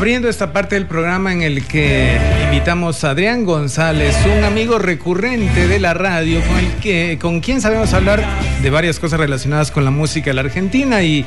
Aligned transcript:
Abriendo 0.00 0.30
esta 0.30 0.50
parte 0.54 0.76
del 0.76 0.86
programa 0.86 1.30
en 1.30 1.42
el 1.42 1.66
que 1.66 2.18
invitamos 2.44 3.04
a 3.04 3.10
Adrián 3.10 3.44
González, 3.44 4.16
un 4.34 4.44
amigo 4.44 4.78
recurrente 4.78 5.68
de 5.68 5.78
la 5.78 5.92
radio 5.92 6.40
con 6.40 6.56
el 6.56 6.72
que 6.76 7.18
con 7.20 7.40
quien 7.40 7.60
sabemos 7.60 7.92
hablar 7.92 8.24
de 8.62 8.70
varias 8.70 8.98
cosas 8.98 9.20
relacionadas 9.20 9.70
con 9.70 9.84
la 9.84 9.90
música 9.90 10.30
de 10.30 10.34
la 10.34 10.40
Argentina 10.40 11.02
y, 11.02 11.26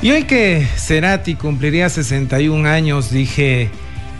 hoy 0.00 0.22
que 0.28 0.64
Cerati 0.76 1.34
cumpliría 1.34 1.88
61 1.88 2.68
años 2.68 3.10
dije, 3.10 3.68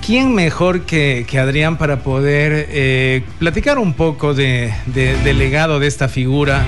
¿quién 0.04 0.34
mejor 0.34 0.80
que, 0.80 1.24
que 1.30 1.38
Adrián 1.38 1.79
para 1.79 2.00
poder 2.00 2.66
eh, 2.68 3.22
platicar 3.38 3.79
un 3.79 3.94
poco 3.94 4.34
de, 4.34 4.74
de, 4.86 5.16
del 5.18 5.38
legado 5.38 5.79
de 5.79 5.86
esta 5.86 6.08
figura? 6.08 6.64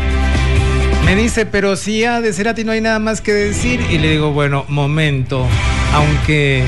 Me 1.04 1.16
dice, 1.16 1.44
pero 1.44 1.74
si 1.74 1.98
ya 1.98 2.20
de 2.20 2.32
Cerati 2.32 2.62
no 2.62 2.70
hay 2.70 2.80
nada 2.80 3.00
más 3.00 3.20
que 3.20 3.32
decir 3.32 3.80
y 3.90 3.98
le 3.98 4.12
digo, 4.12 4.30
bueno, 4.30 4.64
momento 4.68 5.48
aunque 5.94 6.64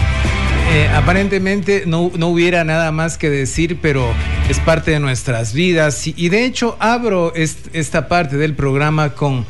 eh, 0.70 0.88
aparentemente 0.94 1.82
no, 1.86 2.12
no, 2.16 2.28
hubiera 2.28 2.64
nada 2.64 2.92
más 2.92 3.18
que 3.18 3.28
decir, 3.28 3.78
pero 3.82 4.06
es 4.48 4.60
parte 4.60 4.92
de 4.92 5.00
nuestras 5.00 5.52
vidas. 5.52 6.06
Y, 6.06 6.28
de 6.28 6.44
hecho 6.44 6.76
abro 6.78 7.34
est 7.34 7.74
esta 7.74 8.08
parte 8.08 8.36
del 8.36 8.54
programa 8.54 9.14
con 9.14 9.44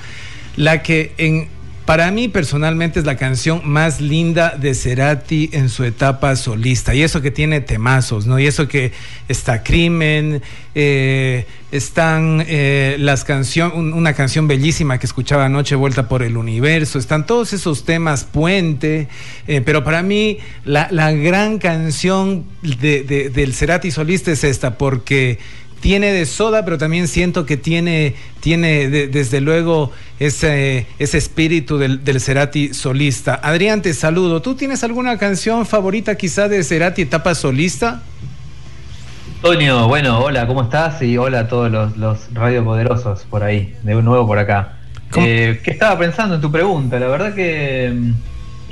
la 0.56 0.82
que 0.82 1.12
en 1.18 1.48
para 1.86 2.10
mí 2.10 2.26
personalmente 2.26 2.98
es 2.98 3.06
la 3.06 3.16
canción 3.16 3.62
más 3.64 4.00
linda 4.00 4.56
de 4.58 4.74
Cerati 4.74 5.50
en 5.52 5.68
su 5.68 5.84
etapa 5.84 6.34
solista. 6.34 6.94
Y 6.94 7.02
eso 7.02 7.22
que 7.22 7.30
tiene 7.30 7.60
temazos, 7.60 8.26
¿no? 8.26 8.40
Y 8.40 8.46
eso 8.46 8.66
que 8.66 8.92
está 9.28 9.62
Crimen, 9.62 10.42
eh, 10.74 11.46
están 11.70 12.44
eh, 12.46 12.96
las 12.98 13.22
canciones, 13.22 13.76
una 13.76 14.14
canción 14.14 14.48
bellísima 14.48 14.98
que 14.98 15.06
escuchaba 15.06 15.44
anoche, 15.44 15.76
Vuelta 15.76 16.08
por 16.08 16.24
el 16.24 16.36
Universo, 16.36 16.98
están 16.98 17.24
todos 17.24 17.52
esos 17.52 17.84
temas, 17.84 18.24
Puente, 18.24 19.08
eh, 19.46 19.62
pero 19.64 19.84
para 19.84 20.02
mí 20.02 20.38
la, 20.64 20.88
gran 21.12 21.58
canción 21.58 22.44
de, 22.62 23.04
de, 23.04 23.30
del 23.30 23.54
Cerati 23.54 23.92
solista 23.92 24.32
es 24.32 24.42
esta, 24.42 24.76
porque 24.76 25.38
tiene 25.80 26.12
de 26.12 26.26
soda, 26.26 26.64
pero 26.64 26.78
también 26.78 27.08
siento 27.08 27.46
que 27.46 27.56
tiene, 27.56 28.14
tiene 28.40 28.88
de, 28.88 29.08
desde 29.08 29.40
luego 29.40 29.92
ese, 30.18 30.86
ese 30.98 31.18
espíritu 31.18 31.78
del, 31.78 32.04
del, 32.04 32.20
Cerati 32.20 32.74
solista. 32.74 33.40
Adrián, 33.42 33.82
te 33.82 33.94
saludo. 33.94 34.42
¿Tú 34.42 34.54
tienes 34.54 34.82
alguna 34.84 35.18
canción 35.18 35.66
favorita 35.66 36.14
quizá 36.16 36.48
de 36.48 36.64
Cerati 36.64 37.02
etapa 37.02 37.34
solista? 37.34 38.02
Antonio, 39.36 39.86
bueno, 39.86 40.18
hola, 40.20 40.46
¿cómo 40.46 40.62
estás? 40.62 41.00
Y 41.02 41.18
hola 41.18 41.40
a 41.40 41.48
todos 41.48 41.70
los, 41.70 41.96
los 41.96 42.32
radiopoderosos 42.32 43.24
por 43.30 43.44
ahí, 43.44 43.74
de 43.82 43.94
nuevo 43.94 44.26
por 44.26 44.38
acá. 44.38 44.78
Eh, 45.16 45.60
¿Qué 45.62 45.70
estaba 45.70 45.98
pensando 45.98 46.34
en 46.34 46.40
tu 46.40 46.50
pregunta? 46.50 46.98
La 46.98 47.06
verdad 47.06 47.34
que 47.34 47.92
mm, 47.94 48.12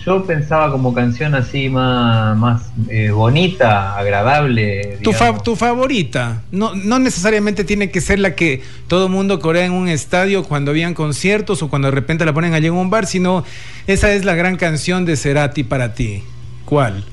yo 0.05 0.24
pensaba 0.24 0.70
como 0.70 0.92
canción 0.92 1.34
así 1.34 1.69
más, 1.69 2.36
más 2.36 2.70
eh, 2.88 3.10
bonita, 3.10 3.97
agradable. 3.97 4.98
Tu, 5.02 5.12
fa 5.12 5.36
tu, 5.38 5.56
favorita. 5.56 6.42
No, 6.50 6.74
no 6.74 6.98
necesariamente 6.98 7.64
tiene 7.64 7.91
que 7.91 8.00
ser 8.00 8.19
la 8.19 8.34
que 8.34 8.62
todo 8.86 9.08
mundo 9.08 9.41
corea 9.41 9.64
en 9.64 9.72
un 9.72 9.88
estadio 9.88 10.44
cuando 10.44 10.72
habían 10.72 10.94
conciertos 10.94 11.62
o 11.62 11.69
cuando 11.69 11.88
de 11.88 11.92
repente 11.92 12.25
la 12.27 12.34
ponen 12.34 12.52
allí 12.52 12.66
en 12.66 12.75
un 12.75 12.91
bar, 12.91 13.06
sino 13.06 13.44
esa 13.86 14.12
es 14.12 14.25
la 14.25 14.34
gran 14.34 14.56
canción 14.56 15.06
de 15.06 15.16
Cerati 15.16 15.64
para 15.64 15.94
ti. 15.94 16.22
¿Cuál? 16.66 17.05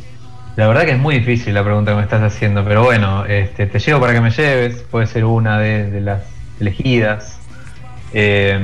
La 0.57 0.67
verdad 0.67 0.83
que 0.83 0.91
es 0.91 0.99
muy 0.99 1.19
difícil 1.19 1.53
la 1.53 1.63
pregunta 1.63 1.91
que 1.91 1.97
me 1.97 2.03
estás 2.03 2.21
haciendo, 2.21 2.65
pero 2.65 2.83
bueno, 2.83 3.25
este, 3.25 3.67
te 3.67 3.79
llevo 3.79 4.01
para 4.01 4.13
que 4.13 4.21
me 4.21 4.31
lleves, 4.31 4.83
puede 4.91 5.07
ser 5.07 5.23
una 5.23 5.59
de, 5.59 5.89
de 5.89 6.01
las 6.01 6.23
elegidas. 6.59 7.39
Eh, 8.13 8.59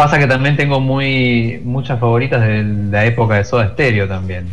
Pasa 0.00 0.18
que 0.18 0.26
también 0.26 0.56
tengo 0.56 0.80
muy 0.80 1.60
muchas 1.62 2.00
favoritas 2.00 2.40
de 2.40 2.64
la 2.90 3.04
época 3.04 3.34
de 3.34 3.44
Soda 3.44 3.68
Stereo 3.68 4.08
también. 4.08 4.46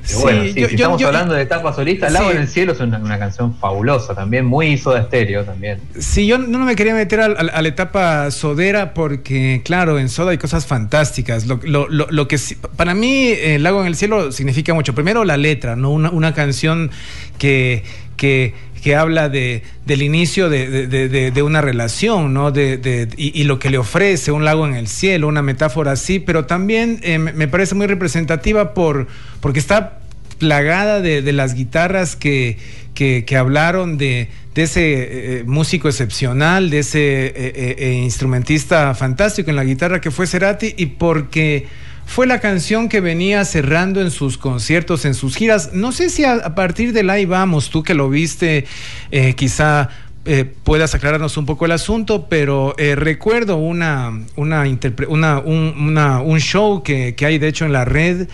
Sí, 0.00 0.22
bueno, 0.22 0.44
sí, 0.44 0.54
yo, 0.54 0.68
si 0.68 0.74
estamos 0.76 0.98
yo, 0.98 1.08
hablando 1.08 1.34
de 1.34 1.42
etapa 1.42 1.70
solista, 1.74 2.08
sí. 2.08 2.16
en 2.30 2.38
el 2.38 2.48
cielo 2.48 2.72
es 2.72 2.80
una, 2.80 2.96
una, 2.96 3.18
canción 3.18 3.54
fabulosa 3.56 4.14
también, 4.14 4.46
muy 4.46 4.78
Soda 4.78 5.02
Stereo 5.02 5.44
también. 5.44 5.80
Sí, 5.98 6.26
yo 6.26 6.38
no 6.38 6.60
me 6.60 6.76
quería 6.76 6.94
meter 6.94 7.20
a, 7.20 7.26
a, 7.26 7.28
a, 7.28 7.60
la 7.60 7.68
etapa 7.68 8.30
sodera 8.30 8.94
porque, 8.94 9.60
claro, 9.66 9.98
en 9.98 10.08
Soda 10.08 10.30
hay 10.30 10.38
cosas 10.38 10.64
fantásticas. 10.64 11.44
Lo, 11.44 11.60
lo, 11.62 11.88
lo, 11.90 12.06
lo 12.08 12.26
que 12.26 12.38
para 12.76 12.94
mí, 12.94 13.34
El 13.38 13.64
Lago 13.64 13.82
en 13.82 13.88
el 13.88 13.96
cielo 13.96 14.32
significa 14.32 14.72
mucho. 14.72 14.94
Primero 14.94 15.24
la 15.24 15.36
letra, 15.36 15.76
¿no? 15.76 15.90
Una, 15.90 16.08
una 16.08 16.32
canción 16.32 16.90
que, 17.36 17.84
que 18.16 18.54
que 18.86 18.94
habla 18.94 19.28
de, 19.28 19.64
del 19.84 20.00
inicio 20.00 20.48
de, 20.48 20.86
de, 20.86 21.08
de 21.32 21.42
una 21.42 21.60
relación, 21.60 22.32
¿no? 22.32 22.50
Y, 22.50 23.10
y, 23.16 23.42
lo 23.42 23.58
que 23.58 23.68
le 23.68 23.78
ofrece 23.78 24.30
un 24.30 24.44
lago 24.44 24.64
en 24.64 24.76
el 24.76 24.86
cielo, 24.86 25.26
una 25.26 25.42
metáfora 25.42 25.90
así, 25.90 26.20
pero 26.20 26.46
también 26.46 27.00
eh, 27.02 27.18
me 27.18 27.48
parece 27.48 27.74
muy 27.74 27.88
representativa 27.88 28.74
por, 28.74 29.08
porque 29.40 29.58
está 29.58 29.98
plagada 30.38 31.00
de, 31.00 31.32
las 31.32 31.54
guitarras 31.54 32.14
que, 32.14 32.58
que, 32.94 33.36
hablaron 33.36 33.98
de, 33.98 34.28
ese 34.54 35.40
eh, 35.40 35.44
músico 35.44 35.88
excepcional, 35.88 36.70
de 36.70 36.78
ese 36.78 37.26
eh, 37.26 37.74
eh, 37.78 37.92
instrumentista 38.04 38.94
fantástico 38.94 39.50
en 39.50 39.56
la 39.56 39.64
guitarra 39.64 40.00
que 40.00 40.12
fue 40.12 40.28
Cerati, 40.28 40.74
y 40.76 40.86
porque 40.86 41.66
fue 42.06 42.26
la 42.26 42.40
canción 42.40 42.88
que 42.88 43.00
venía 43.00 43.44
cerrando 43.44 44.00
en 44.00 44.10
sus 44.10 44.38
conciertos, 44.38 45.04
en 45.04 45.12
sus 45.12 45.36
giras. 45.36 45.70
No 45.74 45.92
sé 45.92 46.08
si 46.08 46.24
a, 46.24 46.54
partir 46.54 46.92
de 46.92 47.10
ahí 47.10 47.26
vamos, 47.26 47.68
tú 47.68 47.82
que 47.82 47.94
lo 47.94 48.08
viste, 48.08 48.64
eh, 49.10 49.34
quizá 49.34 49.90
eh, 50.24 50.44
puedas 50.44 50.94
aclararnos 50.94 51.36
un 51.36 51.46
poco 51.46 51.66
el 51.66 51.72
asunto, 51.72 52.28
pero 52.28 52.74
eh, 52.78 52.94
recuerdo 52.94 53.56
una, 53.56 54.24
una, 54.36 54.64
una, 55.08 55.38
un, 55.40 55.74
una, 55.78 56.20
un 56.20 56.40
show 56.40 56.82
que, 56.82 57.14
que, 57.16 57.26
hay 57.26 57.38
de 57.38 57.48
hecho 57.48 57.64
en 57.64 57.72
la 57.72 57.84
red 57.84 58.28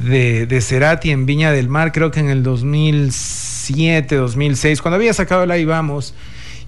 de, 0.00 0.46
de 0.46 0.60
Cerati 0.60 1.10
en 1.10 1.24
Viña 1.24 1.52
del 1.52 1.68
Mar, 1.68 1.92
creo 1.92 2.10
que 2.10 2.20
en 2.20 2.28
el 2.28 2.42
2007, 2.42 4.16
2006, 4.16 4.82
cuando 4.82 4.96
había 4.96 5.14
sacado 5.14 5.44
el 5.44 5.50
Ahí 5.52 5.64
Vamos. 5.64 6.14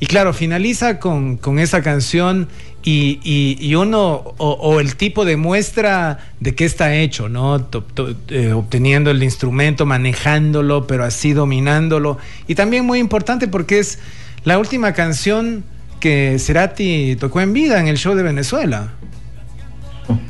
Y 0.00 0.06
claro, 0.06 0.32
finaliza 0.32 0.98
con, 0.98 1.36
con 1.36 1.59
esa 1.59 1.82
canción 1.82 2.48
y, 2.84 3.19
y, 3.25 3.56
y 3.67 3.75
uno, 3.77 4.34
o, 4.37 4.50
o, 4.50 4.78
el 4.78 4.97
tipo 4.97 5.25
de 5.25 5.39
muestra 5.39 6.19
de 6.39 6.55
qué 6.55 6.67
está 6.67 6.95
hecho, 6.95 7.31
¿no? 7.31 7.67
Eh, 8.28 8.53
obteniendo 8.53 9.11
el 9.11 9.22
instrumento, 9.22 9.87
manejándolo, 9.87 10.87
pero 10.87 11.05
así 11.05 11.33
dominándolo. 11.33 12.19
Y 12.47 12.55
también 12.55 12.84
muy 12.84 12.99
importante 12.99 13.49
porque 13.49 13.78
es 13.78 14.00
la 14.45 14.59
última 14.59 14.93
canción 14.93 15.65
que 15.99 16.39
Cerati 16.39 17.17
tocó 17.19 17.41
en 17.41 17.55
vida 17.55 17.81
en 17.81 17.89
el 17.89 17.97
show 17.97 18.15
de 18.15 18.22
Venezuela. 18.22 18.91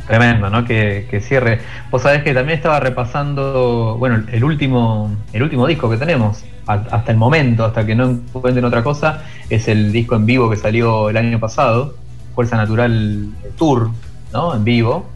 Tremendo, 0.07 0.49
¿no? 0.49 0.65
Que, 0.65 1.09
que, 1.11 1.21
cierre. 1.21 1.59
Vos 1.91 2.03
sabés 2.03 2.23
que 2.23 2.33
también 2.33 2.57
estaba 2.57 2.79
repasando, 2.79 3.97
bueno, 3.99 4.23
el 4.31 4.45
último, 4.45 5.11
el 5.33 5.43
último 5.43 5.67
disco 5.67 5.91
que 5.91 5.97
tenemos, 5.97 6.45
hasta 6.67 7.11
el 7.11 7.19
momento, 7.19 7.65
hasta 7.65 7.85
que 7.85 7.97
no 7.97 8.11
encuentren 8.11 8.65
otra 8.65 8.85
cosa, 8.85 9.25
es 9.51 9.67
el 9.67 9.91
disco 9.91 10.15
en 10.15 10.27
vivo 10.27 10.49
que 10.49 10.57
salió 10.57 11.11
el 11.11 11.17
año 11.17 11.41
pasado, 11.41 11.97
Fuerza 12.34 12.56
Natural 12.56 13.28
Tour, 13.56 13.91
¿no? 14.33 14.55
En 14.55 14.65
vivo. 14.65 15.06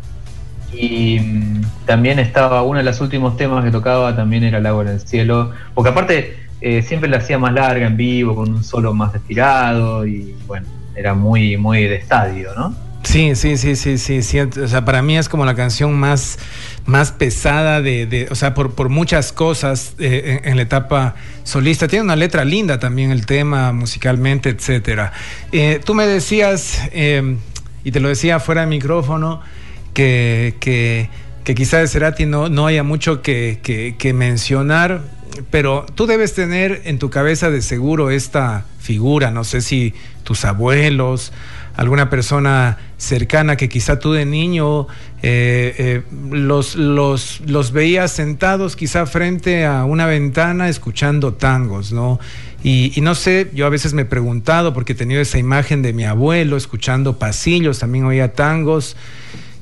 Y 0.72 1.18
mm, 1.20 1.62
también 1.86 2.18
estaba, 2.18 2.62
uno 2.62 2.78
de 2.78 2.84
los 2.84 3.00
últimos 3.00 3.36
temas 3.36 3.64
que 3.64 3.70
tocaba 3.70 4.14
también 4.14 4.44
era 4.44 4.58
El 4.58 4.66
agua 4.66 4.82
en 4.82 4.88
el 4.88 5.00
cielo, 5.00 5.52
porque 5.74 5.90
aparte 5.90 6.36
eh, 6.60 6.82
siempre 6.82 7.08
la 7.08 7.18
hacía 7.18 7.38
más 7.38 7.52
larga 7.52 7.86
en 7.86 7.96
vivo, 7.96 8.34
con 8.34 8.50
un 8.50 8.64
solo 8.64 8.92
más 8.92 9.14
estirado 9.14 10.06
y 10.06 10.34
bueno, 10.46 10.66
era 10.94 11.14
muy, 11.14 11.56
muy 11.56 11.84
de 11.84 11.96
estadio, 11.96 12.50
¿no? 12.56 12.74
Sí, 13.02 13.34
sí, 13.36 13.56
sí, 13.56 13.76
sí, 13.76 14.22
sí, 14.22 14.40
O 14.40 14.68
sea, 14.68 14.84
para 14.84 15.02
mí 15.02 15.16
es 15.16 15.28
como 15.28 15.44
la 15.44 15.54
canción 15.54 15.94
más, 15.94 16.38
más 16.84 17.12
pesada 17.12 17.80
de, 17.80 18.28
o 18.30 18.34
sea, 18.34 18.54
por, 18.54 18.74
por 18.74 18.88
muchas 18.88 19.32
cosas 19.32 19.94
eh, 19.98 20.40
en, 20.44 20.56
la 20.56 20.62
etapa 20.62 21.14
solista. 21.44 21.88
Tiene 21.88 22.04
una 22.04 22.16
letra 22.16 22.44
linda 22.44 22.78
también 22.78 23.10
el 23.10 23.24
tema, 23.24 23.72
musicalmente, 23.72 24.50
etcétera. 24.50 25.12
Eh, 25.52 25.80
tú 25.84 25.94
me 25.94 26.06
decías, 26.06 26.82
eh, 26.92 27.36
y 27.84 27.92
te 27.92 28.00
lo 28.00 28.08
decía 28.08 28.40
fuera 28.40 28.62
de 28.62 28.66
micrófono, 28.66 29.40
que, 29.94 30.56
que, 30.60 31.08
que 31.44 31.54
quizá 31.54 31.78
de 31.78 31.88
Cerati 31.88 32.26
no, 32.26 32.48
no 32.48 32.66
haya 32.66 32.82
mucho 32.82 33.22
que, 33.22 33.60
que, 33.62 33.96
que 33.96 34.12
mencionar, 34.12 35.02
pero 35.50 35.86
tú 35.94 36.06
debes 36.06 36.34
tener 36.34 36.82
en 36.84 36.98
tu 36.98 37.10
cabeza 37.10 37.50
de 37.50 37.62
seguro 37.62 38.10
esta 38.10 38.66
figura, 38.80 39.30
no 39.30 39.44
sé 39.44 39.60
si 39.60 39.94
tus 40.24 40.44
abuelos, 40.44 41.32
alguna 41.78 42.10
persona 42.10 42.76
cercana 42.96 43.56
que 43.56 43.68
quizá 43.68 44.00
tú 44.00 44.12
de 44.12 44.26
niño 44.26 44.88
eh, 45.22 45.74
eh, 45.78 46.02
los, 46.32 46.74
los, 46.74 47.40
los 47.46 47.70
veías 47.70 48.10
sentados 48.10 48.74
quizá 48.74 49.06
frente 49.06 49.64
a 49.64 49.84
una 49.84 50.06
ventana 50.06 50.68
escuchando 50.68 51.34
tangos, 51.34 51.92
¿no? 51.92 52.18
Y, 52.64 52.92
no 53.00 53.14
sé, 53.14 53.48
yo 53.54 53.64
a 53.64 53.68
veces 53.68 53.94
me 53.94 54.02
he 54.02 54.06
preguntado, 54.06 54.74
porque 54.74 54.94
he 54.94 54.96
tenido 54.96 55.20
esa 55.20 55.38
imagen 55.38 55.80
de 55.80 55.92
mi 55.92 56.04
abuelo 56.04 56.56
escuchando 56.56 57.16
pasillos, 57.16 57.78
también 57.78 58.04
oía 58.06 58.32
tangos, 58.32 58.96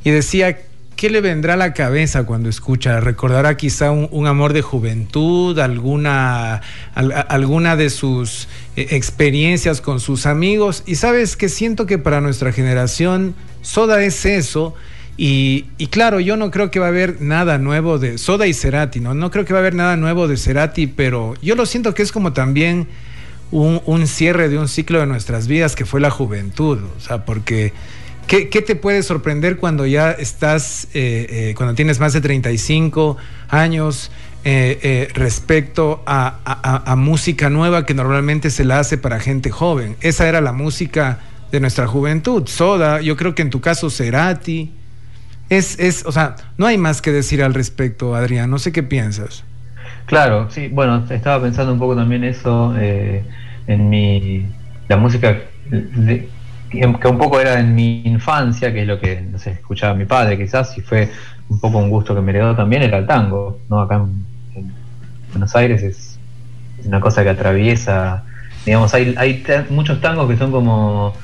y 0.03 0.11
decía, 0.11 0.61
¿qué 0.97 1.11
le 1.11 1.21
vendrá 1.21 1.53
a 1.53 1.57
la 1.59 1.75
cabeza 1.75 2.25
cuando 2.25 2.49
escucha? 2.49 2.99
¿Recordará 3.01 3.59
quizá 3.59 3.91
un, 3.91 4.27
amor 4.27 4.55
de 4.55 4.63
juventud, 4.63 5.59
alguna, 5.59 6.63
al, 6.95 7.27
alguna 7.29 7.77
de 7.77 7.91
sus 7.91 8.49
eh, 8.77 8.89
experiencias 8.91 9.81
con 9.81 10.01
sus 10.01 10.27
amigos? 10.27 10.83
Y 10.87 10.95
sabes 10.95 11.37
que 11.37 11.49
siento 11.49 11.87
que 11.87 11.99
para 11.99 12.21
nuestra 12.21 12.53
generación 12.53 13.35
Soda 13.63 14.03
es 14.05 14.25
eso. 14.25 14.75
Y, 15.19 15.65
claro, 15.91 16.21
yo 16.21 16.37
no 16.37 16.51
creo 16.51 16.71
que 16.71 16.79
va 16.79 16.87
a 16.87 16.89
haber 16.91 17.23
nada 17.23 17.57
nuevo 17.57 17.99
de 17.99 18.19
Soda 18.19 18.47
y 18.47 18.53
Cerati, 18.53 19.01
¿no? 19.01 19.15
No 19.15 19.31
creo 19.31 19.47
que 19.47 19.55
va 19.55 19.61
a 19.61 19.63
haber 19.63 19.75
nada 19.75 19.97
nuevo 19.97 20.29
de 20.29 20.37
Cerati, 20.37 20.87
pero 20.87 21.35
yo 21.41 21.55
lo 21.55 21.65
siento 21.65 21.95
que 21.95 22.03
es 22.03 22.13
como 22.13 22.35
también 22.35 22.87
un, 23.51 24.07
cierre 24.07 24.49
de 24.49 24.59
un 24.59 24.69
ciclo 24.69 25.01
de 25.01 25.07
nuestras 25.07 25.47
vidas 25.47 25.75
que 25.75 25.87
fue 25.87 26.01
la 26.01 26.11
juventud, 26.11 26.81
o 26.97 27.01
sea, 27.01 27.25
porque 27.25 27.73
¿qué, 28.27 28.47
te 28.47 28.77
puede 28.77 29.03
sorprender 29.03 29.57
cuando 29.57 29.87
ya 29.87 30.11
estás, 30.11 30.89
eh, 30.93 31.27
eh, 31.31 31.55
cuando 31.57 31.75
tienes 31.75 31.99
más 31.99 32.13
de 32.13 32.21
35 32.21 33.17
años? 33.49 34.11
Eh, 34.49 35.09
respecto 35.13 36.05
a, 36.07 36.95
música 36.97 37.51
nueva 37.51 37.85
que 37.85 37.95
normalmente 37.95 38.51
se 38.51 38.65
la 38.65 38.79
hace 38.79 38.97
para 38.97 39.19
gente 39.19 39.51
joven. 39.51 39.97
Esa 40.03 40.29
era 40.29 40.41
la 40.41 40.53
música 40.53 41.19
de 41.51 41.59
nuestra 41.59 41.89
juventud. 41.89 42.47
Soda, 42.47 43.01
yo 43.01 43.17
creo 43.17 43.35
que 43.35 43.43
en 43.43 43.51
tu 43.51 43.61
caso 43.61 43.91
Cerati, 43.91 44.71
es, 45.49 45.81
es, 45.81 46.07
o 46.07 46.13
sea, 46.13 46.37
no 46.59 46.67
hay 46.67 46.79
más 46.79 47.03
que 47.03 47.11
decir 47.11 47.43
al 47.43 47.55
respecto, 47.55 48.15
Adrián. 48.15 48.49
No 48.49 48.61
sé 48.61 48.71
qué 48.71 48.85
piensas. 48.85 49.43
Claro, 50.07 50.49
sí, 50.49 50.69
bueno, 50.69 51.05
estaba 51.11 51.43
pensando 51.43 51.73
un 51.73 51.81
poco 51.81 51.97
también 51.97 52.23
eso 52.23 52.73
eh, 52.79 53.25
en 53.67 53.89
mi. 53.89 54.47
la 54.89 54.97
música 54.97 55.39
que 55.71 57.09
un 57.09 57.19
poco 57.19 57.41
era 57.41 57.59
en 57.59 57.75
mi 57.75 58.03
infancia, 58.05 58.73
que 58.73 58.83
es 58.83 58.87
lo 58.87 59.01
que, 59.01 59.25
escuchaba 59.45 59.95
mi 59.95 60.05
padre 60.05 60.37
quizás, 60.39 60.77
y 60.79 60.83
fue 60.83 61.11
un 61.49 61.59
poco 61.59 61.79
un 61.79 61.91
gusto 61.91 62.15
que 62.15 62.21
me 62.21 62.31
heredó 62.31 62.55
también, 62.55 62.83
era 62.83 62.99
el 62.99 63.07
tango, 63.07 63.59
¿no? 63.69 63.81
Acá 63.81 63.97
en, 63.97 64.36
Buenos 65.37 65.55
Aires 65.55 65.83
es, 65.83 66.19
una 66.85 67.01
cosa 67.01 67.23
que 67.23 67.31
atraviesa, 67.31 68.25
digamos, 68.65 68.95
hay, 68.95 69.15
hay 69.19 69.45
muchos 69.71 70.01
tangos 70.01 70.31
que 70.31 70.37
son 70.37 70.51
como 70.51 71.15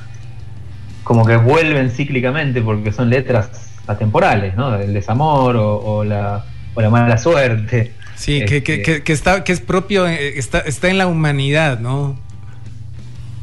como 1.03 1.25
que 1.25 1.35
vuelven 1.37 1.89
cíclicamente 1.89 2.61
porque 2.61 2.91
son 2.91 3.09
letras 3.09 3.71
atemporales, 3.87 4.55
¿no? 4.55 4.75
El 4.75 4.93
desamor 4.93 5.55
o, 5.57 6.03
la, 6.03 6.45
o 6.73 6.81
la 6.81 6.89
mala 6.89 7.17
suerte. 7.17 7.91
Sí, 8.15 8.45
que, 8.45 8.63
que, 8.63 8.75
este, 8.75 9.03
que, 9.03 9.13
está, 9.13 9.43
que 9.43 9.51
es 9.51 9.59
propio, 9.59 10.07
eh, 10.07 10.37
está, 10.37 10.59
está 10.59 10.89
en 10.89 10.97
la 10.97 11.07
humanidad, 11.07 11.79
¿no? 11.79 12.17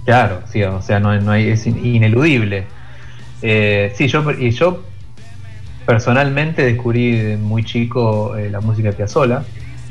Claro, 0.05 0.41
sí, 0.51 0.63
o 0.63 0.81
sea, 0.81 1.01
no, 1.01 1.19
no 1.21 1.33
hay, 1.33 1.51
es 1.51 1.67
ineludible. 1.67 2.65
Eh, 3.43 3.93
sí, 3.97 4.07
yo, 4.09 4.25
y 4.33 4.51
yo 4.51 4.85
personalmente 5.85 6.63
descubrí 6.63 7.37
muy 7.37 7.65
chico 7.65 8.37
eh, 8.37 8.49
la 8.49 8.61
música 8.61 8.91
de 8.91 8.95
Piazzolla, 8.95 9.43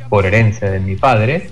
por 0.10 0.26
herencia 0.26 0.70
de 0.72 0.80
mi 0.80 0.96
padre. 0.96 1.50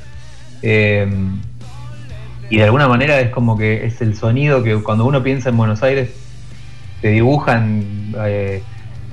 y 2.50 2.57
de 2.57 2.63
alguna 2.63 2.88
manera 2.88 3.19
es 3.19 3.30
como 3.30 3.57
que 3.57 3.86
es 3.86 4.01
el 4.01 4.15
sonido 4.15 4.63
que 4.63 4.81
cuando 4.81 5.06
uno 5.06 5.21
piensa 5.21 5.50
en 5.50 5.57
Buenos 5.57 5.83
Aires 5.83 6.09
te 7.01 7.09
dibujan 7.09 8.13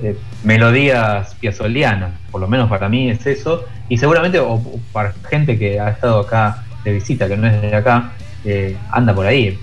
eh, 0.02 0.16
melodías 0.42 1.34
piazolianas, 1.36 2.12
por 2.30 2.40
lo 2.40 2.48
menos 2.48 2.68
para 2.68 2.88
mí 2.88 3.10
es 3.10 3.26
eso, 3.26 3.64
y 3.88 3.98
seguramente 3.98 4.40
o, 4.40 4.60
para 4.92 5.14
gente 5.28 5.58
que 5.58 5.78
ha 5.78 5.90
estado 5.90 6.20
acá 6.20 6.64
de 6.84 6.92
visita, 6.92 7.28
que 7.28 7.36
no 7.36 7.46
es 7.46 7.60
de 7.62 7.74
acá, 7.74 8.12
eh, 8.44 8.76
anda 8.90 9.14
por 9.14 9.26
ahí. 9.26 9.58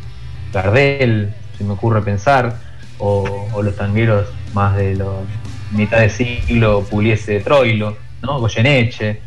Gardel, 0.53 1.33
se 1.57 1.63
me 1.63 1.73
ocurre 1.73 2.01
pensar, 2.01 2.55
o, 2.97 3.49
los 3.61 3.75
tangueros 3.75 4.27
más 4.53 4.75
de 4.75 4.95
los 4.95 5.15
mitad 5.71 5.99
de 5.99 6.09
siglo, 6.09 6.85
Puliese 6.89 7.33
de 7.33 7.39
Troilo, 7.41 7.97
¿no? 8.21 8.39
Goyeneche. 8.39 9.21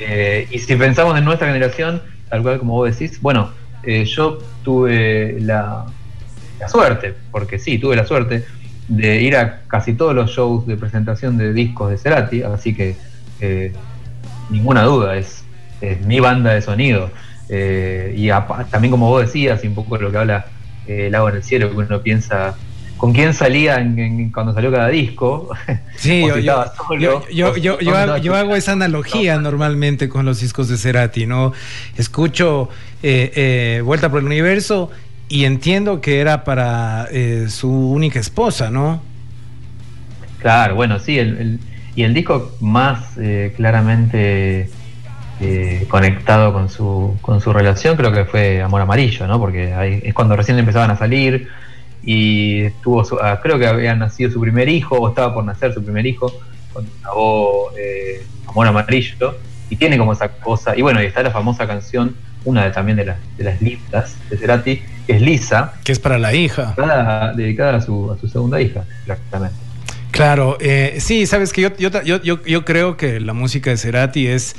Eh, 0.00 0.48
y 0.50 0.58
si 0.58 0.76
pensamos 0.76 1.16
en 1.18 1.24
nuestra 1.24 1.46
generación, 1.46 2.02
tal 2.28 2.42
cual 2.42 2.58
como 2.58 2.74
vos 2.74 2.90
decís, 2.90 3.20
bueno, 3.20 3.52
yo 4.04 4.38
tuve 4.62 5.38
la, 5.40 5.86
suerte, 6.68 7.14
porque 7.30 7.58
sí, 7.58 7.78
tuve 7.78 7.96
la 7.96 8.04
suerte 8.04 8.44
de 8.88 9.22
ir 9.22 9.36
a 9.36 9.62
casi 9.68 9.94
todos 9.94 10.14
los 10.14 10.30
shows 10.30 10.66
de 10.66 10.76
presentación 10.76 11.38
de 11.38 11.52
discos 11.52 11.90
de 11.90 11.96
Cerati, 11.96 12.42
así 12.42 12.74
que 12.74 12.96
eh, 13.40 13.72
ninguna 14.50 14.82
duda, 14.82 15.16
es, 15.16 15.44
mi 16.04 16.20
banda 16.20 16.52
de 16.52 16.60
sonido. 16.60 17.10
Eh, 17.48 18.12
y 18.16 18.28
también 18.70 18.90
como 18.90 19.08
vos 19.08 19.22
decías, 19.22 19.64
y 19.64 19.68
un 19.68 19.74
poco 19.74 19.96
lo 19.96 20.10
que 20.10 20.18
habla 20.18 20.46
eh, 20.86 21.06
El 21.06 21.14
agua 21.14 21.30
en 21.30 21.36
el 21.36 21.42
cielo, 21.42 21.70
que 21.70 21.76
uno 21.76 22.02
piensa 22.02 22.54
con 23.00 23.14
quién 23.14 23.32
salía 23.32 23.76
cuando 24.34 24.52
salió 24.52 24.70
cada 24.70 24.88
disco. 24.88 25.48
Sí, 25.96 26.22
yo, 26.22 27.56
yo, 27.56 28.34
hago, 28.36 28.56
esa 28.56 28.72
analogía 28.72 29.38
normalmente 29.38 30.08
con 30.08 30.24
los 30.26 30.40
discos 30.40 30.68
de 30.68 30.76
Cerati, 30.76 31.26
¿no? 31.26 31.52
Escucho 31.96 32.68
Vuelta 33.02 34.10
por 34.10 34.20
el 34.20 34.26
Universo 34.26 34.90
y 35.28 35.44
entiendo 35.44 36.00
que 36.00 36.20
era 36.20 36.44
para 36.44 37.06
eh, 37.10 37.46
su 37.48 37.70
única 37.70 38.18
esposa, 38.18 38.70
¿no? 38.70 39.00
Claro, 40.40 40.74
bueno, 40.74 40.98
sí, 40.98 41.18
el, 41.18 41.58
y 41.94 42.02
el 42.02 42.12
disco 42.12 42.52
más 42.60 43.16
eh, 43.18 43.54
claramente 43.56 44.68
eh, 45.40 45.86
conectado 45.88 46.52
con 46.52 46.68
su, 46.68 47.16
con 47.22 47.40
su 47.40 47.52
relación 47.52 47.96
creo 47.96 48.12
que 48.12 48.24
fue 48.26 48.60
Amor 48.60 48.82
Amarillo, 48.82 49.26
¿no? 49.26 49.38
Porque 49.38 49.72
ahí 49.72 50.00
es 50.02 50.12
cuando 50.12 50.36
recién 50.36 50.58
empezaban 50.58 50.90
a 50.90 50.96
salir 50.96 51.48
y 52.02 52.62
estuvo, 52.62 53.04
ah, 53.22 53.40
creo 53.42 53.58
que 53.58 53.66
había 53.66 53.94
nacido 53.94 54.30
su 54.30 54.40
primer 54.40 54.68
hijo 54.68 54.96
o 54.96 55.08
estaba 55.08 55.34
por 55.34 55.44
nacer 55.44 55.74
su 55.74 55.82
primer 55.82 56.06
hijo 56.06 56.32
cuando 56.72 56.90
grabó 57.02 57.70
Amor 58.46 58.66
Amarillo 58.66 59.36
y 59.70 59.76
tiene 59.76 59.96
como 59.96 60.12
esa 60.12 60.28
cosa, 60.28 60.76
y 60.76 60.82
bueno, 60.82 61.00
y 61.02 61.06
está 61.06 61.22
la 61.22 61.30
famosa 61.30 61.66
canción, 61.66 62.16
una 62.44 62.64
de, 62.64 62.70
también 62.72 62.96
de, 62.96 63.04
las 63.04 63.18
de 63.36 63.44
las 63.44 63.62
listas 63.62 64.16
de 64.28 64.36
Cerati, 64.36 64.82
es 65.06 65.22
Lisa. 65.22 65.74
Que 65.84 65.92
es 65.92 66.00
para 66.00 66.18
la 66.18 66.34
hija. 66.34 66.74
dedicada 67.36 67.76
a 67.76 67.80
su, 67.80 68.10
a 68.10 68.18
su 68.18 68.28
segunda 68.28 68.60
hija, 68.60 68.84
exactamente. 69.02 69.56
Claro, 70.10 70.58
eh, 70.60 70.96
sí, 70.98 71.24
sabes 71.26 71.52
que 71.52 71.62
yo, 71.62 71.70
yo, 71.78 72.22
yo, 72.22 72.42
yo, 72.44 72.64
creo 72.64 72.96
que 72.96 73.20
la 73.20 73.32
música 73.32 73.70
de 73.70 73.76
Cerati 73.76 74.26
es... 74.26 74.56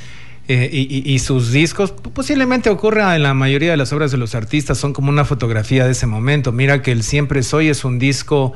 Eh, 0.48 0.68
y, 0.72 1.18
sus 1.20 1.52
discos 1.52 1.92
posiblemente 1.92 2.68
ocurra 2.68 3.14
en 3.14 3.22
la 3.22 3.32
mayoría 3.32 3.70
de 3.70 3.76
las 3.76 3.92
obras 3.92 4.10
de 4.10 4.18
los 4.18 4.34
artistas, 4.34 4.76
son 4.76 4.92
como 4.92 5.08
una 5.08 5.24
fotografía 5.24 5.84
de 5.86 5.92
ese 5.92 6.06
momento. 6.06 6.50
Mira 6.50 6.82
que 6.82 6.90
el 6.90 7.04
Siempre 7.04 7.42
Soy 7.44 7.68
es 7.68 7.84
un 7.84 8.00
disco 8.00 8.52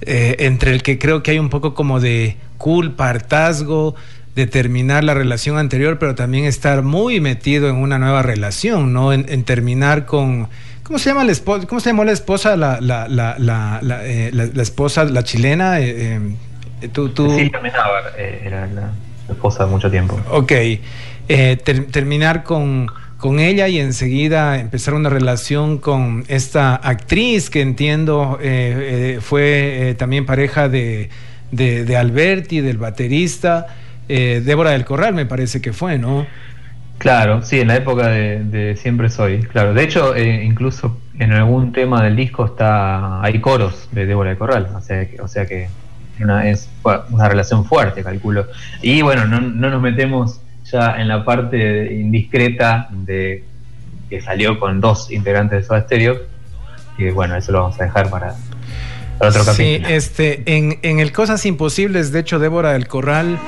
eh, 0.00 0.36
entre 0.40 0.72
el 0.72 0.82
que 0.82 0.98
creo 0.98 1.22
que 1.22 1.32
hay 1.32 1.38
un 1.38 1.50
poco 1.50 1.74
como 1.74 2.00
de 2.00 2.36
culpa, 2.56 3.10
hartazgo, 3.10 3.94
de 4.34 4.46
terminar 4.46 5.04
la 5.04 5.12
relación 5.12 5.58
anterior, 5.58 5.98
pero 5.98 6.14
también 6.14 6.46
estar 6.46 6.82
muy 6.82 7.20
metido 7.20 7.68
en 7.68 7.76
una 7.76 7.98
nueva 7.98 8.22
relación, 8.22 8.92
¿no? 8.92 9.12
en 9.12 9.44
terminar 9.44 10.06
con 10.06 10.48
¿Cómo 10.90 10.98
se 10.98 11.10
llama 11.10 11.22
la 11.22 11.30
esposa? 11.30 11.68
¿Cómo 11.68 11.80
se 11.80 11.90
llamó 11.90 12.02
la 12.02 12.10
esposa, 12.10 12.56
la, 12.56 12.80
la, 12.80 13.06
la, 13.06 13.36
la, 13.38 13.80
eh, 14.04 14.32
esposa, 14.56 15.04
la 15.04 15.22
chilena? 15.22 15.78
Eh, 15.78 16.18
tú, 16.92 17.10
tú... 17.10 17.30
Sí, 17.30 17.48
era 18.18 18.66
la 18.66 18.90
esposa 19.28 19.66
de 19.66 19.70
mucho 19.70 19.88
tiempo. 19.88 20.18
Ok. 20.32 20.50
Terminar 21.64 22.42
con, 22.42 22.88
con 23.16 23.38
ella 23.38 23.68
y 23.68 23.78
enseguida 23.78 24.58
empezar 24.58 24.94
una 24.94 25.10
relación 25.10 25.78
con 25.78 26.24
esta 26.28 26.74
actriz 26.74 27.50
que 27.50 27.60
entiendo 27.60 28.38
fue 29.20 29.94
también 29.98 30.26
pareja 30.26 30.68
de, 30.68 31.10
de, 31.52 31.96
Alberti, 31.96 32.60
del 32.60 32.78
baterista, 32.78 33.66
Débora 34.08 34.70
del 34.70 34.84
Corral 34.84 35.14
me 35.14 35.26
parece 35.26 35.60
que 35.60 35.72
fue, 35.72 35.98
¿no? 35.98 36.26
Claro, 37.00 37.40
sí, 37.42 37.58
en 37.58 37.68
la 37.68 37.76
época 37.76 38.08
de, 38.08 38.76
Siempre 38.76 39.08
Soy, 39.08 39.40
claro. 39.40 39.72
De 39.72 39.82
hecho, 39.82 40.14
eh, 40.14 40.44
incluso 40.44 41.00
en 41.18 41.32
algún 41.32 41.72
tema 41.72 42.04
del 42.04 42.14
disco 42.14 42.44
está 42.44 43.22
hay 43.22 43.40
coros 43.40 43.88
de 43.92 44.04
Débora 44.04 44.28
de 44.28 44.36
Corral, 44.36 44.68
o 44.76 44.82
sea 44.82 45.08
que, 45.08 45.18
o 45.18 45.26
sea 45.26 45.46
que 45.46 45.68
una, 46.20 46.50
es 46.50 46.68
una 46.84 47.26
relación 47.26 47.64
fuerte, 47.64 48.02
calculo. 48.02 48.48
Y 48.82 49.00
bueno, 49.00 49.24
no, 49.24 49.40
no 49.40 49.70
nos 49.70 49.80
metemos 49.80 50.42
ya 50.70 51.00
en 51.00 51.08
la 51.08 51.24
parte 51.24 51.92
indiscreta 51.92 52.88
de 52.90 53.44
que 54.08 54.20
salió 54.20 54.58
con 54.58 54.80
dos 54.80 55.10
integrantes 55.10 55.60
de 55.60 55.64
Soda 55.64 55.82
Stereo, 55.82 56.20
que 56.96 57.12
bueno, 57.12 57.36
eso 57.36 57.52
lo 57.52 57.62
vamos 57.62 57.80
a 57.80 57.84
dejar 57.84 58.10
para, 58.10 58.34
otro 59.18 59.44
capítulo. 59.44 59.54
Sí, 59.54 59.82
este, 59.88 60.42
en, 60.46 60.78
en 60.82 60.98
el 60.98 61.12
Cosas 61.12 61.46
Imposibles, 61.46 62.10
de 62.12 62.20
hecho, 62.20 62.38
Débora 62.38 62.72
del 62.72 62.88
Corral 62.88 63.38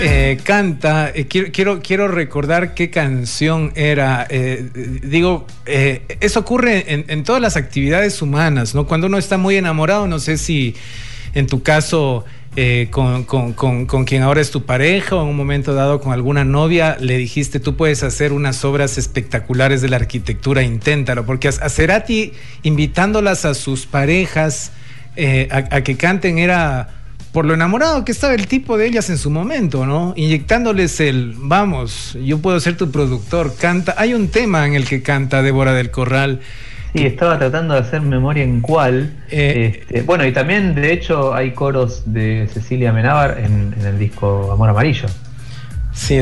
eh, 0.00 0.38
canta, 0.44 1.10
eh, 1.14 1.26
quiero, 1.26 1.80
quiero, 1.80 2.08
recordar 2.08 2.74
qué 2.74 2.90
canción 2.90 3.72
era. 3.74 4.26
Eh, 4.28 4.68
digo, 5.02 5.46
eso 5.64 6.40
ocurre 6.40 6.84
en, 7.08 7.24
todas 7.24 7.40
las 7.40 7.56
actividades 7.56 8.20
humanas, 8.20 8.74
¿no? 8.74 8.86
Cuando 8.86 9.06
uno 9.06 9.16
está 9.16 9.38
muy 9.38 9.56
enamorado, 9.56 10.06
no 10.06 10.18
sé 10.18 10.36
si 10.36 10.76
en 11.34 11.46
tu 11.46 11.62
caso 11.62 12.26
con, 12.90 13.24
con, 13.24 14.04
quien 14.04 14.22
ahora 14.22 14.40
es 14.40 14.50
tu 14.50 14.64
pareja 14.64 15.16
o 15.16 15.22
en 15.22 15.28
un 15.28 15.36
momento 15.36 15.74
dado 15.74 16.00
con 16.00 16.12
alguna 16.12 16.44
novia, 16.44 16.96
le 17.00 17.18
dijiste, 17.18 17.60
tú 17.60 17.76
puedes 17.76 18.02
hacer 18.02 18.32
unas 18.32 18.64
obras 18.64 18.98
espectaculares 18.98 19.82
de 19.82 19.88
la 19.88 19.96
arquitectura, 19.96 20.62
inténtalo, 20.62 21.26
porque 21.26 21.48
a, 21.48 21.68
Cerati 21.68 22.32
invitándolas 22.62 23.44
a 23.44 23.54
sus 23.54 23.86
parejas 23.86 24.72
a 25.50 25.80
que 25.82 25.96
canten 25.96 26.38
era 26.38 26.96
por 27.36 27.44
lo 27.44 27.52
enamorado 27.52 28.02
que 28.02 28.12
estaba 28.12 28.32
el 28.32 28.46
tipo 28.46 28.78
de 28.78 28.86
ellas 28.86 29.10
en 29.10 29.18
su 29.18 29.28
momento, 29.28 29.84
¿no? 29.84 30.14
Inyectándoles 30.16 31.00
el, 31.00 31.34
vamos, 31.36 32.16
yo 32.24 32.38
puedo 32.38 32.58
ser 32.60 32.78
tu 32.78 32.90
productor, 32.90 33.54
canta. 33.56 33.94
Hay 33.98 34.14
un 34.14 34.28
tema 34.28 34.66
en 34.66 34.74
el 34.74 34.86
que 34.86 35.02
canta 35.02 35.42
Débora 35.42 35.74
del 35.74 35.90
Corral. 35.90 36.40
Sí, 36.96 37.04
estaba 37.04 37.38
tratando 37.38 37.74
de 37.74 37.80
hacer 37.80 38.00
memoria 38.00 38.42
en 38.42 38.62
cuál. 38.62 39.12
Eh, 39.30 39.82
este, 39.82 40.00
bueno, 40.00 40.24
y 40.24 40.32
también, 40.32 40.74
de 40.74 40.94
hecho, 40.94 41.34
hay 41.34 41.50
coros 41.50 42.04
de 42.06 42.48
Cecilia 42.50 42.90
Menábar 42.90 43.38
en, 43.38 43.74
el 43.84 43.98
disco 43.98 44.50
Amor 44.50 44.70
Amarillo. 44.70 45.06
Sí, 45.92 46.16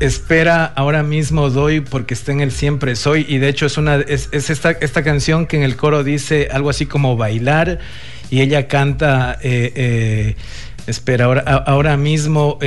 espera, 0.00 0.64
ahora 0.76 1.02
mismo 1.02 1.50
doy 1.50 1.80
porque 1.80 2.14
está 2.14 2.32
en 2.32 2.40
el 2.40 2.52
siempre 2.52 2.96
soy 2.96 3.26
y 3.28 3.38
de 3.38 3.48
hecho 3.48 3.66
es 3.66 3.78
una 3.78 3.96
es, 3.96 4.28
esta, 4.32 4.70
esta 4.70 5.02
canción 5.02 5.46
que 5.46 5.56
en 5.56 5.62
el 5.62 5.76
coro 5.76 6.04
dice 6.04 6.48
algo 6.52 6.68
así 6.68 6.84
como 6.84 7.16
bailar 7.16 7.78
y 8.28 8.42
ella 8.42 8.68
canta 8.68 9.38
eh, 9.42 9.72
eh, 9.74 10.36
espera 10.86 11.24
ahora 11.24 11.40
ahora 11.40 11.96
mismo 11.96 12.58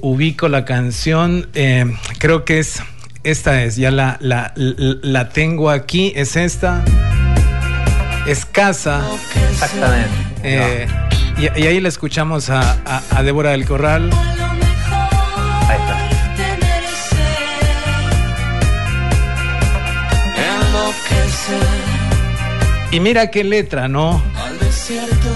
ubico 0.00 0.48
la 0.48 0.64
canción 0.64 1.48
creo 2.18 2.46
que 2.46 2.60
es 2.60 2.82
esta 3.24 3.62
es, 3.62 3.76
ya 3.76 3.90
la, 3.90 4.18
la, 4.20 4.52
la 4.54 5.30
tengo 5.30 5.70
aquí, 5.70 6.12
es 6.14 6.36
esta. 6.36 6.84
Escasa. 8.26 9.02
Exactamente. 9.50 10.10
Eh, 10.42 10.86
y, 11.38 11.46
ahí 11.46 11.80
la 11.80 11.88
escuchamos 11.88 12.50
a, 12.50 12.76
a, 13.10 13.22
Débora 13.22 13.50
del 13.52 13.64
Corral. 13.66 14.10
Ahí 15.68 15.78
está. 15.80 15.98
Y 22.90 23.00
mira 23.00 23.30
qué 23.30 23.42
letra, 23.42 23.88
¿no? 23.88 24.22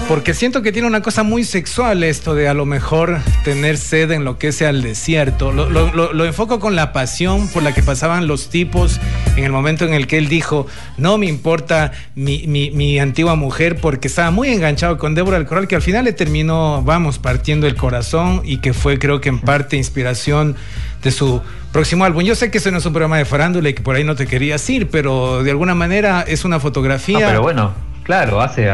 Porque 0.07 0.33
siento 0.33 0.61
que 0.61 0.71
tiene 0.71 0.87
una 0.87 1.01
cosa 1.01 1.23
muy 1.23 1.43
sexual 1.43 2.03
esto 2.03 2.35
de 2.35 2.47
a 2.47 2.53
lo 2.53 2.65
mejor 2.65 3.19
tener 3.43 3.77
sed 3.77 4.11
en 4.11 4.23
lo 4.23 4.37
que 4.37 4.51
sea 4.51 4.69
el 4.69 4.81
desierto. 4.81 5.51
Lo, 5.51 6.25
enfoco 6.25 6.59
con 6.59 6.75
la 6.75 6.93
pasión 6.93 7.47
por 7.49 7.63
la 7.63 7.73
que 7.73 7.81
pasaban 7.81 8.27
los 8.27 8.49
tipos 8.49 8.99
en 9.35 9.43
el 9.43 9.51
momento 9.51 9.85
en 9.85 9.93
el 9.93 10.07
que 10.07 10.17
él 10.17 10.27
dijo, 10.27 10.67
no 10.97 11.17
me 11.17 11.27
importa 11.27 11.91
mi, 12.15 12.99
antigua 12.99 13.35
mujer 13.35 13.77
porque 13.77 14.07
estaba 14.07 14.31
muy 14.31 14.49
enganchado 14.49 14.97
con 14.97 15.15
Débora 15.15 15.37
del 15.37 15.47
Coral, 15.47 15.67
que 15.67 15.75
al 15.75 15.81
final 15.81 16.05
le 16.05 16.13
terminó, 16.13 16.81
vamos, 16.83 17.19
partiendo 17.19 17.67
el 17.67 17.75
corazón 17.75 18.41
y 18.43 18.57
que 18.57 18.73
fue 18.73 18.99
creo 18.99 19.21
que 19.21 19.29
en 19.29 19.39
parte 19.39 19.77
inspiración 19.77 20.55
de 21.03 21.11
su 21.11 21.41
próximo 21.71 22.05
álbum. 22.05 22.23
Yo 22.23 22.35
sé 22.35 22.51
que 22.51 22.57
ese 22.57 22.71
no 22.71 22.79
es 22.79 22.85
un 22.85 22.93
programa 22.93 23.17
de 23.17 23.25
farándula 23.25 23.69
y 23.69 23.73
que 23.73 23.81
por 23.81 23.95
ahí 23.95 24.03
no 24.03 24.15
te 24.15 24.27
querías 24.27 24.67
ir, 24.69 24.89
pero 24.89 25.43
de 25.43 25.51
alguna 25.51 25.75
manera 25.75 26.23
es 26.27 26.45
una 26.45 26.59
fotografía. 26.59 27.27
pero 27.27 27.41
bueno 27.41 27.88
Claro, 28.09 28.41
hace, 28.41 28.67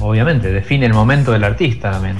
obviamente, 0.00 0.52
define 0.52 0.84
el 0.84 0.92
momento 0.92 1.32
del 1.32 1.44
artista 1.44 1.92
también. 1.92 2.16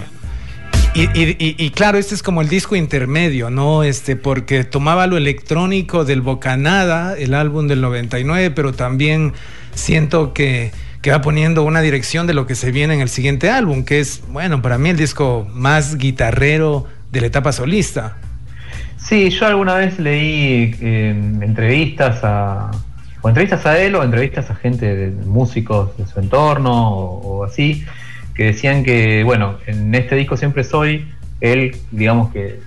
Y, 0.94 1.68
claro, 1.72 1.98
este 1.98 2.14
es 2.14 2.22
como 2.22 2.40
el 2.40 2.48
disco 2.48 2.76
intermedio, 2.76 3.50
¿no? 3.50 3.82
Este, 3.82 4.16
porque 4.16 4.64
tomaba 4.64 5.06
lo 5.06 5.18
electrónico 5.18 6.06
del 6.06 6.22
Bocanada, 6.22 7.14
el 7.18 7.34
álbum 7.34 7.68
del 7.68 7.82
99, 7.82 8.52
pero 8.52 8.72
también 8.72 9.34
siento 9.74 10.32
que, 10.32 10.72
que, 11.02 11.10
va 11.10 11.20
poniendo 11.20 11.62
una 11.62 11.82
dirección 11.82 12.26
de 12.26 12.32
lo 12.32 12.46
que 12.46 12.54
se 12.54 12.72
viene 12.72 12.94
en 12.94 13.02
el 13.02 13.10
siguiente 13.10 13.50
álbum, 13.50 13.84
que 13.84 14.00
es, 14.00 14.22
bueno, 14.28 14.62
para 14.62 14.78
mí 14.78 14.88
el 14.88 14.96
disco 14.96 15.46
más 15.52 15.98
guitarrero 15.98 16.86
de 17.12 17.20
la 17.20 17.26
etapa 17.26 17.52
solista. 17.52 18.16
Sí, 18.96 19.28
yo 19.28 19.46
alguna 19.46 19.74
vez 19.74 19.98
leí 19.98 20.74
eh, 20.80 21.10
entrevistas 21.42 22.20
a, 22.22 22.70
o 23.26 23.28
entrevistas 23.28 23.66
a 23.66 23.76
él 23.80 23.96
o 23.96 24.04
entrevistas 24.04 24.48
a 24.52 24.54
gente, 24.54 24.94
de 24.94 25.10
músicos 25.10 25.96
de 25.96 26.06
su 26.06 26.20
entorno 26.20 26.90
o, 26.92 27.42
así, 27.42 27.84
que 28.36 28.44
decían 28.44 28.84
que, 28.84 29.24
bueno, 29.24 29.56
en 29.66 29.92
este 29.96 30.14
disco 30.14 30.36
siempre 30.36 30.62
soy, 30.62 31.08
él, 31.40 31.76
digamos 31.90 32.32
que 32.32 32.60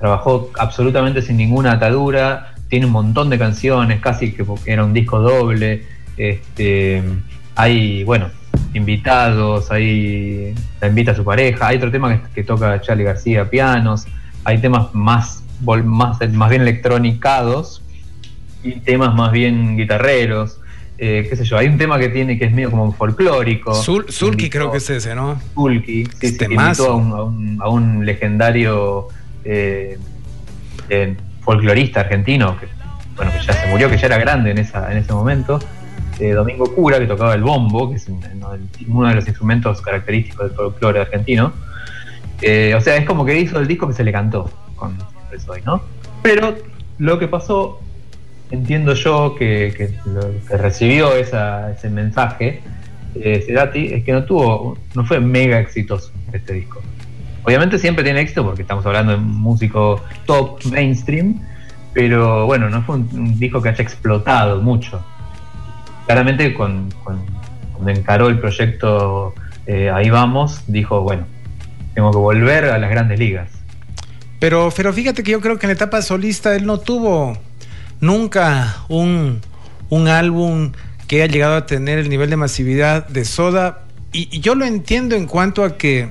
trabajó 0.00 0.50
absolutamente 0.58 1.22
sin 1.22 1.36
ninguna 1.36 1.72
atadura, 1.72 2.54
tiene 2.68 2.86
un 2.86 2.92
montón 2.92 3.30
de 3.30 3.38
canciones, 3.38 4.00
casi 4.00 4.32
que 4.32 4.44
era 4.66 4.84
un 4.84 4.92
disco 4.92 5.20
doble, 5.20 5.84
este, 6.16 7.04
hay, 7.54 8.02
bueno, 8.02 8.30
invitados, 8.74 9.70
hay, 9.70 10.56
la 10.80 10.88
invita 10.88 11.12
a 11.12 11.14
su 11.14 11.22
pareja, 11.22 11.68
hay 11.68 11.76
otro 11.76 11.92
tema 11.92 12.20
que, 12.34 12.42
toca 12.42 12.80
Charlie 12.80 13.04
García, 13.04 13.48
pianos, 13.48 14.06
hay 14.42 14.58
temas 14.58 14.92
más, 14.92 15.44
más, 15.84 16.18
más 16.32 16.50
bien 16.50 16.62
electronicados, 16.62 17.84
y 18.62 18.80
temas 18.80 19.14
más 19.14 19.32
bien 19.32 19.76
guitarreros. 19.76 20.60
Eh, 21.02 21.26
qué 21.30 21.34
sé 21.34 21.44
yo, 21.44 21.56
hay 21.56 21.66
un 21.66 21.78
tema 21.78 21.98
que 21.98 22.10
tiene 22.10 22.38
que 22.38 22.44
es 22.44 22.52
medio 22.52 22.70
como 22.70 22.92
folclórico. 22.92 23.72
Sulky 23.74 24.50
creo 24.50 24.70
que 24.70 24.76
es 24.78 24.90
ese, 24.90 25.14
¿no? 25.14 25.40
Sulky, 25.54 26.04
sí, 26.04 26.26
este 26.26 26.44
invitó 26.44 26.92
a 26.92 26.94
un, 26.94 27.58
a 27.58 27.68
un, 27.70 28.04
legendario 28.04 29.08
eh, 29.42 29.98
eh, 30.90 31.16
folclorista 31.40 32.00
argentino, 32.00 32.58
que 32.60 32.68
bueno, 33.16 33.32
que 33.32 33.38
ya 33.46 33.54
se 33.54 33.66
murió, 33.68 33.88
que 33.88 33.96
ya 33.96 34.08
era 34.08 34.18
grande 34.18 34.50
en, 34.50 34.58
esa, 34.58 34.92
en 34.92 34.98
ese 34.98 35.12
momento, 35.14 35.58
Domingo 36.34 36.74
Cura, 36.74 36.98
que 36.98 37.06
tocaba 37.06 37.32
el 37.32 37.42
bombo, 37.42 37.88
que 37.88 37.96
es 37.96 38.06
uno 38.86 39.08
de 39.08 39.14
los 39.14 39.26
instrumentos 39.26 39.80
característicos 39.80 40.48
del 40.48 40.54
folclore 40.54 41.00
argentino. 41.00 41.46
o 41.46 42.80
sea, 42.82 42.96
es 42.96 43.06
como 43.06 43.24
que 43.24 43.40
hizo 43.40 43.58
el 43.58 43.66
disco 43.66 43.88
que 43.88 43.94
se 43.94 44.04
le 44.04 44.12
cantó 44.12 44.50
con 44.76 44.98
Soy, 45.38 45.62
¿no? 45.64 45.80
Pero 46.22 46.54
lo 46.98 47.18
que 47.18 47.26
pasó 47.26 47.80
entiendo 48.50 48.94
yo 48.94 49.34
que, 49.38 49.72
que, 49.76 50.56
recibió 50.56 51.14
ese 51.14 51.90
mensaje 51.90 52.60
eh, 53.14 53.42
Cerati 53.44 53.92
es 53.92 54.04
que 54.04 54.12
no 54.12 54.24
tuvo, 54.24 54.78
no 54.94 55.04
fue 55.04 55.20
mega 55.20 55.58
exitoso 55.58 56.12
este 56.32 56.54
disco. 56.54 56.80
Obviamente 57.42 57.78
siempre 57.78 58.04
tiene 58.04 58.20
éxito 58.20 58.44
porque 58.44 58.62
estamos 58.62 58.84
hablando 58.86 59.12
de 59.12 59.18
un 59.18 59.40
músico 59.40 60.02
top 60.26 60.64
mainstream, 60.66 61.40
pero 61.92 62.46
bueno, 62.46 62.68
no 62.70 62.82
fue 62.82 62.96
un, 62.96 63.38
disco 63.38 63.60
que 63.62 63.70
haya 63.70 63.82
explotado 63.82 64.60
mucho. 64.60 65.04
Claramente 66.06 66.54
con, 66.54 66.90
cuando 67.02 67.90
encaró 67.90 68.28
el 68.28 68.38
proyecto 68.38 69.34
eh, 69.66 69.90
Ahí 69.90 70.10
vamos, 70.10 70.62
dijo, 70.66 71.02
bueno, 71.02 71.26
tengo 71.94 72.10
que 72.10 72.18
volver 72.18 72.66
a 72.66 72.78
las 72.78 72.90
grandes 72.90 73.18
ligas. 73.18 73.50
Pero, 74.38 74.72
pero 74.74 74.92
fíjate 74.92 75.22
que 75.22 75.32
yo 75.32 75.40
creo 75.40 75.58
que 75.58 75.66
en 75.66 75.70
la 75.70 75.74
etapa 75.74 76.02
solista 76.02 76.54
él 76.56 76.66
no 76.66 76.78
tuvo 76.78 77.36
nunca 78.00 78.84
un, 78.88 79.40
álbum 80.08 80.72
que 81.06 81.22
haya 81.22 81.32
llegado 81.32 81.56
a 81.56 81.66
tener 81.66 81.98
el 81.98 82.08
nivel 82.08 82.30
de 82.30 82.36
masividad 82.36 83.06
de 83.08 83.24
Soda. 83.24 83.84
Y, 84.12 84.40
yo 84.40 84.54
lo 84.54 84.64
entiendo 84.64 85.16
en 85.16 85.26
cuanto 85.26 85.64
a 85.64 85.76
que 85.76 86.10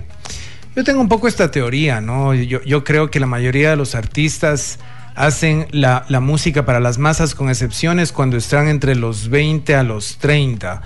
yo 0.76 0.84
tengo 0.84 1.02
un 1.02 1.10
poco 1.10 1.28
esta 1.28 1.52
teoría, 1.52 2.02
¿no? 2.02 2.34
Yo, 2.34 2.84
creo 2.84 3.10
que 3.10 3.20
la 3.20 3.28
mayoría 3.28 3.72
de 3.72 3.76
los 3.76 3.96
artistas 3.96 4.80
hacen 5.16 5.68
la, 5.72 6.06
música 6.22 6.66
para 6.66 6.80
las 6.80 6.98
masas 6.98 7.36
con 7.36 7.50
excepciones 7.50 8.12
cuando 8.12 8.38
están 8.38 8.68
entre 8.68 8.96
los 8.96 9.30
20 9.30 9.76
a 9.76 9.84
los 9.84 10.18
30. 10.18 10.82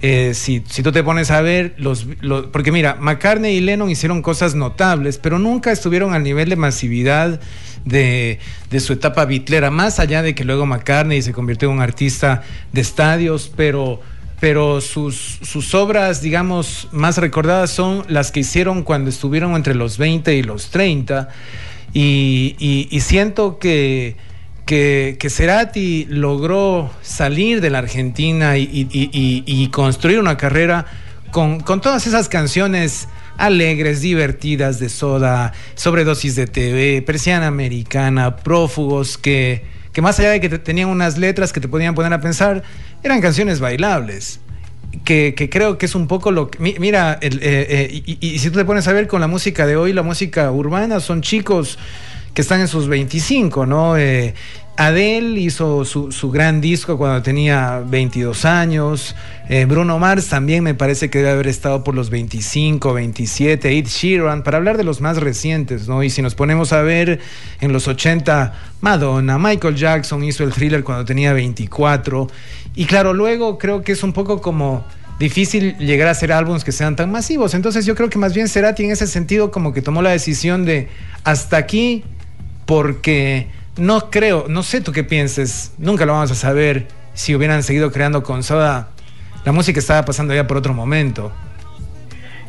Eh, 0.00 0.32
si, 0.34 0.62
si, 0.68 0.82
tú 0.82 0.92
te 0.92 1.02
pones 1.02 1.30
a 1.32 1.40
ver, 1.40 1.74
los, 1.76 2.06
porque 2.52 2.70
mira, 2.70 2.96
McCartney 3.00 3.56
y 3.56 3.60
Lennon 3.60 3.90
hicieron 3.90 4.22
cosas 4.22 4.54
notables, 4.54 5.18
pero 5.18 5.40
nunca 5.40 5.72
estuvieron 5.72 6.14
al 6.14 6.22
nivel 6.22 6.48
de 6.48 6.56
masividad 6.56 7.40
de, 7.84 8.38
su 8.78 8.92
etapa 8.92 9.24
bitlera, 9.24 9.70
más 9.70 9.98
allá 9.98 10.22
de 10.22 10.34
que 10.34 10.44
luego 10.44 10.66
McCartney 10.66 11.20
se 11.22 11.32
convirtió 11.32 11.68
en 11.68 11.76
un 11.76 11.82
artista 11.82 12.42
de 12.72 12.80
estadios, 12.80 13.50
pero 13.56 14.00
pero 14.40 14.80
sus, 14.80 15.40
sus, 15.42 15.74
obras, 15.74 16.22
digamos, 16.22 16.86
más 16.92 17.18
recordadas 17.18 17.70
son 17.70 18.04
las 18.06 18.30
que 18.30 18.38
hicieron 18.38 18.84
cuando 18.84 19.10
estuvieron 19.10 19.56
entre 19.56 19.74
los 19.74 19.98
20 19.98 20.32
y 20.32 20.44
los 20.44 20.70
30. 20.70 21.28
Y, 21.92 22.98
siento 23.00 23.58
que, 23.58 24.14
que, 24.68 25.16
que, 25.18 25.30
Cerati 25.30 26.04
logró 26.10 26.90
salir 27.00 27.62
de 27.62 27.70
la 27.70 27.78
Argentina 27.78 28.58
y, 28.58 29.70
construir 29.72 30.20
una 30.20 30.36
carrera 30.36 30.84
con, 31.30 31.64
todas 31.80 32.06
esas 32.06 32.28
canciones 32.28 33.08
alegres, 33.38 34.02
divertidas 34.02 34.78
de 34.78 34.90
soda, 34.90 35.54
sobredosis 35.74 36.36
de 36.36 36.46
TV, 36.46 37.00
persiana 37.00 37.46
americana, 37.46 38.36
prófugos, 38.36 39.16
que, 39.16 39.64
que 39.94 40.02
más 40.02 40.18
allá 40.20 40.32
de 40.32 40.40
que 40.42 40.50
tenían 40.58 40.90
unas 40.90 41.16
letras 41.16 41.54
que 41.54 41.60
te 41.60 41.68
podían 41.68 41.94
poner 41.94 42.12
a 42.12 42.20
pensar, 42.20 42.62
eran 43.02 43.22
canciones 43.22 43.60
bailables. 43.60 44.40
Que, 45.02 45.48
creo 45.50 45.78
que 45.78 45.86
es 45.86 45.94
un 45.94 46.08
poco 46.08 46.30
lo 46.30 46.50
que. 46.50 46.58
Mira, 46.78 47.18
eh, 47.22 47.30
eh, 47.40 48.02
y, 48.04 48.38
si 48.38 48.50
tú 48.50 48.58
te 48.58 48.66
pones 48.66 48.86
a 48.86 48.92
ver 48.92 49.06
con 49.06 49.22
la 49.22 49.28
música 49.28 49.66
de 49.66 49.76
hoy, 49.76 49.94
la 49.94 50.02
música 50.02 50.50
urbana, 50.50 51.00
son 51.00 51.22
chicos 51.22 51.78
que 52.34 52.42
están 52.42 52.60
en 52.60 52.68
sus 52.68 52.88
25, 52.88 53.66
¿no? 53.66 53.96
Eh, 53.96 54.34
Adele 54.78 55.40
hizo 55.40 55.84
su, 55.84 56.30
gran 56.30 56.60
disco 56.60 56.96
cuando 56.96 57.20
tenía 57.20 57.82
22 57.84 58.44
años. 58.44 59.16
Eh, 59.48 59.64
Bruno 59.64 59.98
Mars 59.98 60.28
también 60.28 60.62
me 60.62 60.72
parece 60.72 61.10
que 61.10 61.18
debe 61.18 61.30
haber 61.32 61.48
estado 61.48 61.82
por 61.82 61.96
los 61.96 62.10
25, 62.10 62.94
27. 62.94 63.76
Ed 63.76 63.86
Sheeran, 63.86 64.44
para 64.44 64.58
hablar 64.58 64.76
de 64.76 64.84
los 64.84 65.00
más 65.00 65.16
recientes, 65.16 65.88
¿no? 65.88 66.04
Y 66.04 66.10
si 66.10 66.22
nos 66.22 66.36
ponemos 66.36 66.72
a 66.72 66.82
ver 66.82 67.18
en 67.60 67.72
los 67.72 67.88
80, 67.88 68.54
Madonna, 68.80 69.36
Michael 69.36 69.74
Jackson 69.74 70.22
hizo 70.22 70.44
el 70.44 70.52
thriller 70.52 70.84
cuando 70.84 71.04
tenía 71.04 71.32
24. 71.32 72.28
Y 72.76 72.84
claro, 72.84 73.12
luego 73.14 73.58
creo 73.58 73.82
que 73.82 73.90
es 73.90 74.04
un 74.04 74.12
poco 74.12 74.40
como 74.40 74.84
difícil 75.18 75.76
llegar 75.78 76.06
a 76.06 76.12
hacer 76.12 76.30
álbumes 76.30 76.62
que 76.62 76.70
sean 76.70 76.94
tan 76.94 77.10
masivos. 77.10 77.54
Entonces 77.54 77.84
yo 77.84 77.96
creo 77.96 78.08
que 78.10 78.18
más 78.20 78.32
bien 78.32 78.48
Cerati 78.48 78.84
en 78.84 78.92
ese 78.92 79.08
sentido 79.08 79.50
como 79.50 79.72
que 79.72 79.82
tomó 79.82 80.02
la 80.02 80.10
decisión 80.10 80.64
de 80.64 80.88
hasta 81.24 81.56
aquí 81.56 82.04
porque 82.68 83.46
no 83.78 84.10
creo, 84.10 84.44
no 84.46 84.62
sé 84.62 84.82
tú 84.82 84.92
qué 84.92 85.02
pienses, 85.02 85.72
nunca 85.78 86.04
lo 86.04 86.12
vamos 86.12 86.30
a 86.30 86.34
saber 86.34 86.86
si 87.14 87.34
hubieran 87.34 87.62
seguido 87.62 87.90
creando 87.90 88.22
con 88.22 88.42
Soda. 88.42 88.90
la 89.46 89.52
música 89.52 89.78
estaba 89.80 90.04
pasando 90.04 90.34
ya 90.34 90.46
por 90.46 90.58
otro 90.58 90.74
momento. 90.74 91.32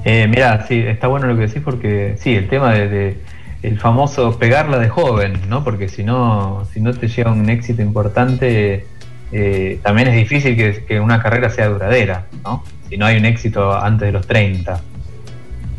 Eh, 0.03 0.27
mirá, 0.27 0.67
sí, 0.67 0.77
está 0.77 1.07
bueno 1.07 1.27
lo 1.27 1.35
que 1.37 1.47
decís 1.47 1.61
porque 1.63 2.17
sí, 2.19 2.35
el 2.35 2.49
tema 2.49 2.73
de, 2.73 3.17
el 3.63 3.79
famoso 3.79 4.37
pegarla 4.37 4.77
de 4.77 4.89
joven, 4.89 5.39
¿no? 5.47 5.63
Porque 5.63 5.87
si 5.87 6.03
no, 6.03 6.67
si 6.73 6.81
no 6.81 6.93
te 6.93 7.07
llega 7.07 7.31
un 7.31 7.49
éxito 7.49 7.81
importante, 7.81 8.85
eh, 9.31 9.79
también 9.83 10.09
es 10.09 10.15
difícil 10.15 10.57
que, 10.85 10.99
una 10.99 11.23
carrera 11.23 11.49
sea 11.49 11.69
duradera, 11.69 12.25
¿no? 12.43 12.65
Si 12.89 12.97
no 12.97 13.05
hay 13.05 13.15
un 13.15 13.25
éxito 13.25 13.73
antes 13.73 14.07
de 14.07 14.11
los 14.11 14.27
30, 14.27 14.81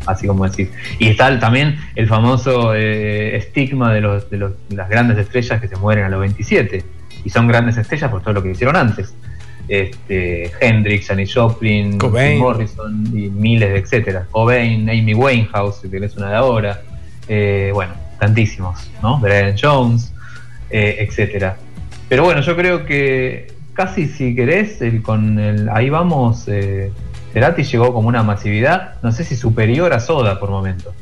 así 0.05 0.27
como 0.27 0.47
decís. 0.47 0.69
Y 0.99 1.07
está 1.07 1.37
también 1.39 1.77
el 1.95 2.07
famoso 2.07 2.73
eh, 2.73 3.35
estigma 3.35 3.93
de, 3.93 4.01
los, 4.01 4.29
de, 4.29 4.37
los, 4.37 4.53
las 4.69 4.89
grandes 4.89 5.17
estrellas 5.17 5.61
que 5.61 5.67
se 5.67 5.75
mueren 5.77 6.05
a 6.05 6.09
los 6.09 6.19
27, 6.19 6.83
y 7.23 7.29
son 7.29 7.47
grandes 7.47 7.77
estrellas 7.77 8.09
por 8.09 8.21
todo 8.21 8.33
lo 8.33 8.43
que 8.43 8.51
hicieron 8.51 8.75
antes 8.75 9.13
este, 9.67 10.51
Hendrix, 10.59 11.07
Janis 11.07 11.33
Joplin, 11.33 11.97
Morrison 12.37 13.05
y 13.13 13.29
miles 13.29 13.69
de 13.69 13.79
etcétera. 13.79 14.27
Cobain, 14.31 14.89
Amy 14.89 15.13
Winehouse, 15.13 15.81
que 15.89 15.97
es 15.97 16.17
una 16.17 16.29
de 16.29 16.35
ahora. 16.35 16.81
Eh, 17.27 17.71
bueno, 17.73 17.93
tantísimos, 18.19 18.89
¿no? 19.01 19.19
Brian 19.19 19.55
Jones, 19.59 20.13
eh, 20.69 20.97
etcétera. 20.99 21.55
Pero 22.09 22.23
bueno, 22.23 22.41
yo 22.41 22.55
creo 22.57 22.85
que 22.85 23.47
casi 23.73 24.07
si 24.07 24.35
querés, 24.35 24.81
el, 24.81 25.01
con 25.01 25.39
el 25.39 25.69
ahí 25.69 25.89
vamos, 25.89 26.47
eh, 26.47 26.91
Cerati 27.33 27.63
llegó 27.63 27.93
como 27.93 28.07
una 28.07 28.23
masividad, 28.23 28.95
no 29.01 29.11
sé 29.11 29.23
si 29.23 29.35
superior 29.35 29.93
a 29.93 29.99
Soda 29.99 30.39
por 30.39 30.49
momentos. 30.49 30.93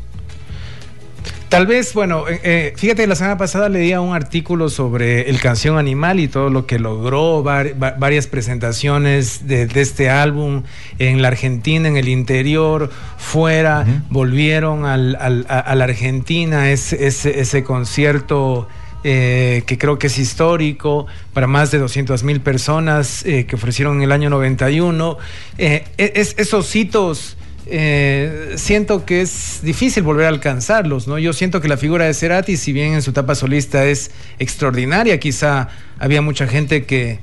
Tal 1.50 1.66
vez, 1.66 1.96
bueno, 1.96 2.28
eh, 2.30 2.40
eh, 2.44 2.74
fíjate, 2.78 3.08
la 3.08 3.16
semana 3.16 3.40
pasada 3.40 3.70
leía 3.70 4.02
un 4.02 4.14
artículo 4.14 4.70
sobre 4.70 5.32
el 5.32 5.42
canción 5.42 5.80
Animal 5.80 6.20
y 6.20 6.28
todo 6.28 6.52
lo 6.52 6.68
que 6.68 6.78
logró, 6.78 7.42
varias 7.42 8.28
presentaciones 8.28 9.48
de, 9.48 9.68
este 9.74 10.12
álbum 10.12 10.62
en 11.00 11.24
la 11.24 11.30
Argentina, 11.30 11.88
en 11.88 11.98
el 11.98 12.08
interior, 12.08 12.92
fuera, 13.18 13.84
volvieron 14.12 14.86
al, 14.86 15.16
a 15.50 15.74
la 15.74 15.84
Argentina, 15.84 16.70
ese, 16.70 17.64
concierto 17.64 18.68
eh, 19.04 19.64
que 19.66 19.78
creo 19.78 19.98
que 19.98 20.08
es 20.08 20.18
histórico 20.18 21.08
para 21.34 21.48
más 21.48 21.72
de 21.72 21.80
200 21.80 22.24
mil 22.24 22.42
personas 22.42 23.24
que 23.24 23.56
ofrecieron 23.56 23.98
en 23.98 24.04
el 24.04 24.12
año 24.12 24.30
91. 24.30 25.18
es, 25.58 26.36
esos 26.38 26.76
hitos 26.76 27.38
eh, 27.72 28.54
siento 28.56 29.06
que 29.06 29.22
es 29.22 29.60
difícil 29.62 30.02
volver 30.02 30.26
a 30.26 30.30
alcanzarlos, 30.30 31.08
¿no? 31.08 31.20
Yo 31.20 31.34
siento 31.34 31.62
que 31.62 31.68
la 31.68 31.78
figura 31.78 32.06
de 32.06 32.16
Cerati, 32.16 32.58
si 32.58 32.74
bien 32.74 32.94
en 32.94 33.04
su 33.04 33.12
etapa 33.12 33.36
solista 33.36 33.86
es 33.86 34.10
extraordinaria, 34.40 35.20
quizá 35.20 35.70
había 36.00 36.24
mucha 36.24 36.48
gente 36.48 36.86
que, 36.86 37.20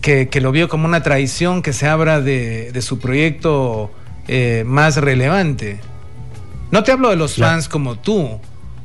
que, 0.00 0.40
lo 0.40 0.50
vio 0.50 0.70
como 0.70 0.86
una 0.86 1.02
traición 1.02 1.60
que 1.60 1.74
se 1.74 1.88
abra 1.88 2.22
de, 2.22 2.72
su 2.80 3.00
proyecto 3.00 3.92
eh, 4.28 4.64
más 4.66 4.96
relevante. 4.96 5.80
No 6.70 6.82
te 6.84 6.92
hablo 6.92 7.10
de 7.10 7.16
los 7.16 7.36
fans 7.36 7.68
como 7.68 7.98
tú 7.98 8.40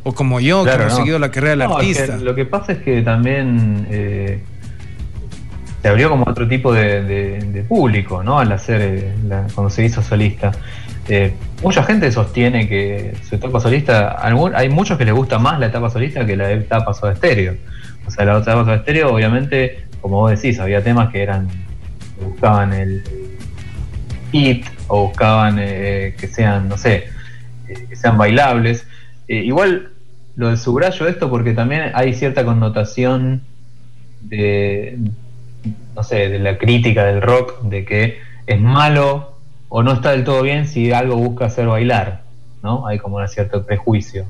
o 0.07 0.13
como 0.13 0.39
yo, 0.39 0.63
que 0.63 0.71
hemos 0.71 0.95
seguido 0.95 1.19
la 1.19 1.31
carrera 1.31 1.51
del 1.51 1.61
artista. 1.63 2.15
lo 2.15 2.33
que 2.33 2.45
pasa 2.45 2.71
es 2.71 2.77
que 2.77 3.01
también 3.01 3.85
eh, 3.91 4.39
se 5.81 5.89
abrió 5.89 6.09
como 6.09 6.23
otro 6.25 6.47
tipo 6.47 6.71
de, 6.71 7.65
público, 7.67 8.23
¿no? 8.23 8.39
Al 8.39 8.49
hacer, 8.53 9.13
cuando 9.53 9.69
se 9.69 9.83
hizo 9.83 10.01
solista. 10.01 10.53
Eh, 11.09 11.33
mucha 11.61 11.83
gente 11.83 12.09
sostiene 12.09 12.69
que 12.69 13.15
su 13.27 13.35
etapa 13.35 13.59
solista, 13.59 14.17
hay 14.21 14.69
muchos 14.69 14.97
que 14.97 15.03
les 15.03 15.13
gusta 15.13 15.39
más 15.39 15.59
la 15.59 15.65
etapa 15.65 15.89
solista 15.89 16.25
que 16.25 16.37
la 16.37 16.51
etapa 16.51 16.93
soda 16.93 17.11
estéreo. 17.11 17.57
O 18.05 18.11
sea, 18.11 18.23
la 18.23 18.37
etapa 18.37 18.63
soda 18.63 18.75
estéreo, 18.75 19.13
obviamente, 19.13 19.87
como 19.99 20.21
vos 20.21 20.31
decís, 20.31 20.57
había 20.61 20.81
temas 20.81 21.11
que 21.11 21.21
eran, 21.21 21.49
buscaban 22.23 22.71
el 22.71 23.03
hit 24.31 24.65
o 24.87 25.07
buscaban 25.07 25.57
eh, 25.59 26.15
que 26.17 26.27
sean, 26.27 26.69
no 26.69 26.77
sé, 26.77 27.09
eh, 27.67 27.87
que 27.89 27.95
sean 27.97 28.17
bailables. 28.17 28.87
igual 29.27 29.91
lo 30.37 30.55
subrayo 30.55 31.07
esto 31.07 31.29
porque 31.29 31.53
también 31.53 31.91
hay 31.95 32.13
cierta 32.13 32.45
connotación 32.45 33.41
de, 34.21 34.99
no 35.95 36.03
sé, 36.03 36.29
de 36.29 36.37
la 36.39 36.59
crítica 36.59 37.05
del 37.05 37.21
rock, 37.23 37.63
de 37.63 37.83
que 37.83 38.19
es 38.45 38.61
malo 38.61 39.33
o 39.67 39.81
no 39.81 39.93
está 39.93 40.11
del 40.11 40.23
todo 40.23 40.43
bien 40.43 40.67
si 40.67 40.91
algo 40.91 41.15
busca 41.15 41.45
hacer 41.45 41.67
bailar, 41.67 42.21
¿no? 42.61 42.85
Hay 42.87 42.99
como 42.99 43.17
un 43.17 43.27
cierto 43.27 43.65
prejuicio. 43.65 44.25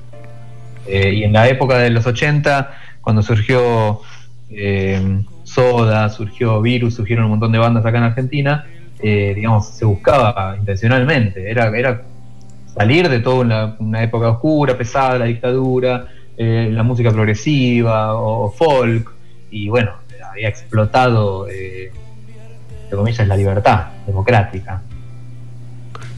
Eh, 0.86 1.12
y 1.12 1.24
en 1.24 1.34
la 1.34 1.46
época 1.46 1.76
de 1.76 1.90
los 1.90 2.06
80, 2.06 2.70
cuando 3.02 3.22
surgió 3.22 4.00
eh, 4.48 5.22
Soda, 5.44 6.08
surgió 6.08 6.62
Virus, 6.62 6.94
surgieron 6.94 7.26
un 7.26 7.32
montón 7.32 7.52
de 7.52 7.58
bandas 7.58 7.84
acá 7.84 7.98
en 7.98 8.04
Argentina, 8.04 8.66
eh, 9.02 9.34
digamos, 9.36 9.68
se 9.68 9.84
buscaba 9.84 10.56
intencionalmente, 10.58 11.50
era, 11.50 11.66
era 11.76 12.02
salir 12.78 13.08
de 13.08 13.20
toda 13.20 13.76
una, 13.78 14.02
época 14.02 14.30
oscura, 14.30 14.76
pesada, 14.76 15.18
la 15.18 15.24
dictadura, 15.26 16.06
la 16.36 16.82
música 16.84 17.10
progresiva 17.10 18.14
o, 18.14 18.50
folk, 18.50 19.10
y 19.50 19.68
bueno, 19.68 19.92
había 20.30 20.48
explotado, 20.48 21.48
entre 21.48 22.96
comillas, 22.96 23.26
la 23.26 23.36
libertad 23.36 23.86
democrática. 24.06 24.82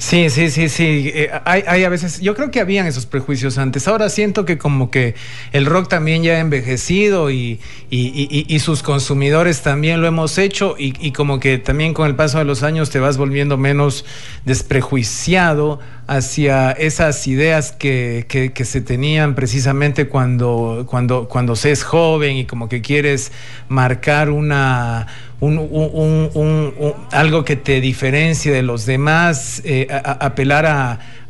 Sí, 0.01 0.31
sí, 0.31 0.51
sí, 0.51 0.71
sí. 0.71 1.13
Eh, 1.15 1.31
hay, 1.45 1.63
hay, 1.67 1.85
a 1.85 1.91
veces, 1.91 2.23
yo 2.23 2.35
creo 2.35 2.51
que 2.51 2.59
habían 2.61 2.87
esos 2.87 3.05
prejuicios 3.05 3.59
antes. 3.59 3.87
Ahora 3.87 4.09
siento 4.09 4.47
que 4.47 4.57
como 4.57 4.91
que 4.91 5.15
el 5.53 5.67
rock 5.67 5.89
también 5.89 6.23
ya 6.23 6.33
ha 6.33 6.39
envejecido 6.39 7.31
y, 7.31 7.61
y, 7.91 8.47
y, 8.49 8.59
sus 8.61 8.83
consumidores 8.83 9.61
también 9.61 10.01
lo 10.01 10.09
hemos 10.09 10.39
hecho 10.39 10.75
y, 10.79 11.13
como 11.13 11.39
que 11.39 11.59
también 11.59 11.93
con 11.93 12.07
el 12.07 12.17
paso 12.17 12.39
de 12.39 12.47
los 12.47 12.63
años 12.63 12.89
te 12.89 12.99
vas 12.99 13.19
volviendo 13.19 13.59
menos 13.59 14.07
desprejuiciado 14.47 15.81
hacia 16.11 16.73
esas 16.73 17.29
ideas 17.29 17.71
que, 17.71 18.27
que, 18.29 18.65
se 18.65 18.81
tenían 18.81 19.37
precisamente 19.37 20.09
cuando, 20.09 20.85
cuando, 20.91 21.29
cuando 21.29 21.55
se 21.55 21.71
es 21.71 21.85
joven 21.85 22.37
y 22.37 22.47
como 22.47 22.69
que 22.69 22.83
quieres 22.83 23.31
marcar 23.69 24.29
una 24.31 25.07
un, 25.39 26.99
algo 27.13 27.45
que 27.45 27.55
te 27.55 27.81
diferencie 27.81 28.51
de 28.51 28.63
los 28.63 28.87
demás, 28.87 29.63
eh, 29.65 29.87
apelar 29.89 30.67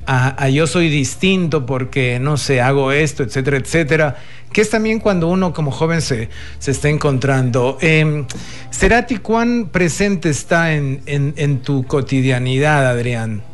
a, 0.06 0.48
yo 0.48 0.66
soy 0.66 0.88
distinto 0.88 1.66
porque, 1.66 2.18
no 2.18 2.38
sé, 2.38 2.62
hago 2.62 2.90
esto, 2.90 3.22
etcétera, 3.22 3.58
etcétera, 3.58 4.16
que 4.50 4.62
es 4.62 4.70
también 4.70 4.98
cuando 4.98 5.28
uno 5.28 5.52
como 5.52 5.70
joven 5.72 6.00
se, 6.00 6.30
se 6.58 6.70
está 6.70 6.88
encontrando. 6.88 7.76
Eh, 7.82 8.24
Cerati, 8.72 9.18
¿cuán 9.18 9.68
presente 9.68 10.30
está 10.30 10.72
en, 10.72 11.02
en, 11.04 11.58
tu 11.58 11.84
cotidianidad, 11.84 12.88
Adrián? 12.88 13.49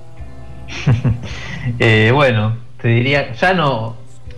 Eh, 1.81 2.13
bueno, 2.15 2.57
te 2.81 2.87
diría, 2.87 3.33
ya 3.33 3.53
no, 3.53 3.97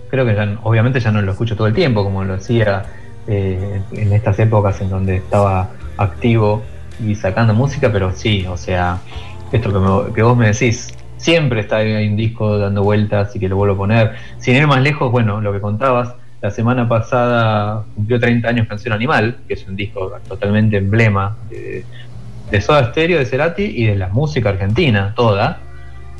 creo 0.09 0.25
que 0.25 0.33
ya, 0.33 0.57
obviamente 0.63 0.99
ya 0.99 1.11
no 1.11 1.21
lo 1.21 1.31
escucho 1.31 1.55
todo 1.55 1.67
el 1.67 1.75
tiempo, 1.75 2.03
como 2.03 2.23
lo 2.23 2.33
hacía 2.33 2.85
eh, 3.27 3.81
en 3.91 4.13
estas 4.13 4.39
épocas 4.39 4.81
en 4.81 4.89
donde 4.89 5.17
estaba 5.17 5.69
activo 5.97 6.63
y 7.05 7.13
sacando 7.13 7.53
música, 7.53 7.91
pero 7.91 8.11
sí, 8.11 8.45
o 8.47 8.57
sea, 8.57 8.97
esto 9.51 10.11
que, 10.13 10.23
vos 10.23 10.35
me 10.35 10.47
decís, 10.47 10.87
siempre 11.17 11.59
está 11.61 11.77
ahí 11.77 12.07
un 12.07 12.15
disco 12.15 12.57
dando 12.57 12.83
vueltas 12.83 13.35
y 13.35 13.39
que 13.39 13.47
lo 13.47 13.55
vuelvo 13.55 13.75
a 13.75 13.77
poner. 13.77 14.15
Sin 14.39 14.55
ir 14.55 14.65
más 14.65 14.81
lejos, 14.81 15.11
bueno, 15.11 15.41
lo 15.41 15.53
que 15.53 15.61
contabas, 15.61 16.15
la 16.41 16.51
semana 16.51 16.87
pasada 16.89 17.83
cumplió 17.95 18.19
30 18.19 18.47
años 18.47 18.67
Canción 18.67 18.93
Animal, 18.93 19.37
que 19.47 19.53
es 19.53 19.67
un 19.67 19.75
disco 19.75 20.11
totalmente 20.27 20.77
emblema 20.77 21.37
de, 21.49 21.85
de 22.49 22.61
Soda 22.61 22.89
Stereo, 22.91 23.19
de 23.19 23.25
Cerati 23.25 23.63
y 23.63 23.85
de 23.85 23.95
la 23.95 24.09
música 24.09 24.49
argentina, 24.49 25.13
toda. 25.15 25.59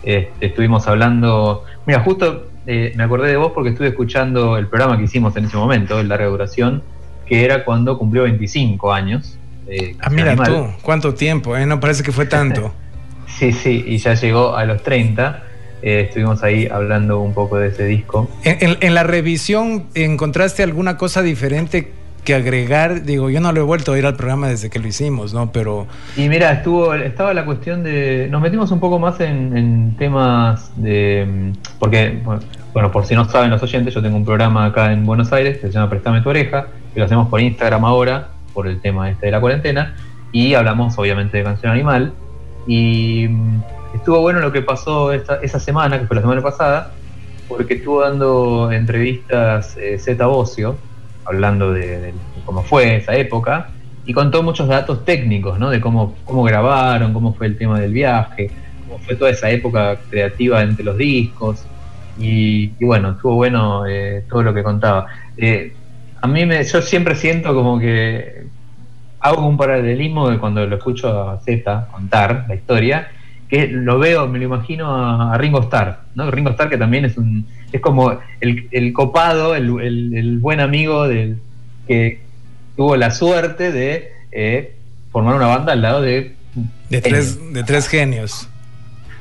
Este, 0.04 0.48
estuvimos 0.48 0.88
hablando, 0.88 1.66
mira, 1.86 2.02
justo 2.02 2.48
eh, 2.66 2.94
me 2.96 3.04
acordé 3.04 3.30
de 3.30 3.38
vos 3.38 3.52
porque 3.54 3.70
estuve 3.70 3.88
escuchando 3.90 4.58
el 4.58 4.68
programa 4.68 4.98
que 4.98 5.04
hicimos 5.04 5.36
en 5.36 5.46
ese 5.46 5.58
momento, 5.58 6.00
el 6.00 6.08
larga 6.08 6.28
duración, 6.28 6.84
que 7.26 7.46
era 7.46 7.66
cuando 7.66 7.98
cumplió 7.98 8.24
25 8.24 8.94
años 8.94 9.40
ah, 10.02 10.10
mira 10.10 10.36
tú, 10.36 10.68
cuánto 10.82 11.14
tiempo, 11.14 11.56
¿eh? 11.56 11.66
No 11.66 11.80
parece 11.80 12.04
que 12.04 12.12
fue 12.12 12.26
tanto. 12.26 12.74
sí, 13.28 13.52
sí, 13.52 13.84
y 13.88 13.98
ya 13.98 14.14
llegó 14.14 14.56
a 14.56 14.66
los 14.66 14.84
30. 14.84 15.44
Eh, 15.82 16.08
estuvimos 16.08 16.44
ahí 16.44 16.68
hablando 16.68 17.22
un 17.22 17.34
poco 17.34 17.58
de 17.58 17.70
ese 17.70 17.86
disco. 17.86 18.30
En, 18.44 18.94
la 18.94 19.04
revisión, 19.04 19.86
¿encontraste 19.94 20.62
alguna 20.62 20.98
cosa 20.98 21.22
diferente 21.22 21.94
que 22.20 22.36
agregar? 22.36 23.04
Digo, 23.04 23.30
yo 23.30 23.40
no 23.42 23.52
lo 23.52 23.62
he 23.62 23.64
vuelto 23.64 23.94
a 23.94 24.00
ir 24.00 24.06
al 24.06 24.16
programa 24.16 24.48
desde 24.48 24.70
que 24.70 24.80
lo 24.80 24.88
hicimos, 24.88 25.34
¿no? 25.34 25.52
Pero... 25.52 25.88
Y 26.16 26.30
mira, 26.30 26.52
estuvo, 26.52 26.94
estaba 26.94 27.34
la 27.34 27.46
cuestión 27.46 27.84
de... 27.84 28.28
Nos 28.30 28.42
metimos 28.42 28.72
un 28.72 28.80
poco 28.80 29.00
más 29.00 29.20
en, 29.20 29.96
temas 29.98 30.72
de... 30.76 31.54
Porque, 31.80 32.20
bueno, 32.74 32.92
por 32.92 33.06
si 33.06 33.16
no 33.16 33.26
saben 33.26 33.50
los 33.50 33.62
oyentes, 33.64 33.94
yo 33.94 34.02
tengo 34.02 34.18
un 34.18 34.26
programa 34.26 34.66
acá 34.66 34.92
en 34.92 35.06
Buenos 35.06 35.32
Aires 35.34 35.58
que 35.58 35.68
se 35.68 35.74
llama 35.74 35.90
Préstame 35.90 36.22
tu 36.22 36.30
oreja, 36.30 36.68
que 36.94 37.00
lo 37.00 37.06
hacemos 37.06 37.28
por 37.30 37.42
Instagram 37.42 37.86
ahora, 37.86 38.30
por 38.54 38.68
el 38.68 38.82
tema 38.82 39.10
este 39.10 39.28
de 39.28 39.32
la 39.32 39.40
cuarentena 39.40 39.96
y 40.32 40.54
hablamos 40.54 40.98
obviamente 40.98 41.38
de 41.38 41.44
Canción 41.44 41.72
Animal 41.72 42.14
y 42.68 43.28
mm, 43.30 43.62
estuvo 43.96 44.22
bueno 44.22 44.40
lo 44.40 44.52
que 44.52 44.62
pasó 44.62 45.12
esta, 45.12 45.40
esa 45.42 45.60
semana, 45.60 46.00
que 46.00 46.08
fue 46.08 46.16
la 46.16 46.22
semana 46.22 46.42
pasada, 46.42 46.92
porque 47.48 47.76
estuvo 47.76 48.02
dando 48.02 48.72
entrevistas 48.72 49.76
eh, 49.78 49.98
Zeta 50.00 50.28
Bocio, 50.28 50.78
hablando 51.30 51.72
de, 51.74 52.14
cómo 52.46 52.64
fue 52.64 52.98
esa 52.98 53.16
época, 53.16 53.70
y 54.06 54.14
contó 54.14 54.42
muchos 54.42 54.68
datos 54.68 55.06
técnicos, 55.06 55.60
¿no? 55.60 55.70
De 55.70 55.80
cómo, 55.80 56.16
cómo 56.26 56.44
grabaron, 56.44 57.14
cómo 57.14 57.34
fue 57.34 57.48
el 57.48 57.58
tema 57.58 57.80
del 57.80 57.94
viaje, 57.94 58.50
cómo 58.88 59.00
fue 59.00 59.16
toda 59.16 59.30
esa 59.30 59.50
época 59.52 59.98
creativa 60.10 60.62
entre 60.64 60.84
los 60.84 60.98
discos. 60.98 61.66
Y, 62.18 62.68
bueno, 62.84 63.12
estuvo 63.12 63.36
bueno 63.36 63.86
eh, 63.88 64.26
todo 64.28 64.44
lo 64.44 64.54
que 64.54 64.64
contaba. 64.64 65.06
Eh, 65.38 65.74
a 66.22 66.28
mí 66.28 66.46
me, 66.46 66.64
yo 66.64 66.82
siempre 66.82 67.16
siento 67.16 67.54
como 67.54 67.80
que 67.80 68.48
hago 69.20 69.48
un 69.48 69.58
paralelismo 69.58 70.30
de 70.30 70.38
cuando 70.38 70.66
lo 70.66 70.78
escucho 70.78 71.30
a 71.30 71.40
Z 71.40 71.88
contar 71.92 72.46
la 72.48 72.56
historia, 72.56 73.10
que 73.48 73.68
lo 73.68 74.00
veo, 74.00 74.28
me 74.28 74.40
lo 74.40 74.46
imagino 74.46 75.32
a, 75.32 75.38
Ringo 75.38 75.62
Starr, 75.62 76.00
¿no? 76.16 76.30
Ringo 76.32 76.52
Starr 76.52 76.70
que 76.70 76.78
también 76.78 77.06
es 77.06 77.18
un 77.18 77.46
es 77.72 77.82
como 77.82 78.20
el, 78.40 78.94
copado, 78.94 79.56
el, 79.56 80.38
buen 80.40 80.60
amigo 80.60 81.08
del 81.08 81.40
que 81.88 82.22
tuvo 82.76 82.96
la 82.96 83.12
suerte 83.12 83.72
de 83.72 84.14
eh, 84.32 84.76
formar 85.12 85.36
una 85.36 85.48
banda 85.48 85.74
al 85.74 85.82
lado 85.82 86.02
de 86.02 86.40
de 86.90 87.02
tres, 87.02 87.54
de 87.54 87.64
tres 87.64 87.88
genios. 87.88 88.50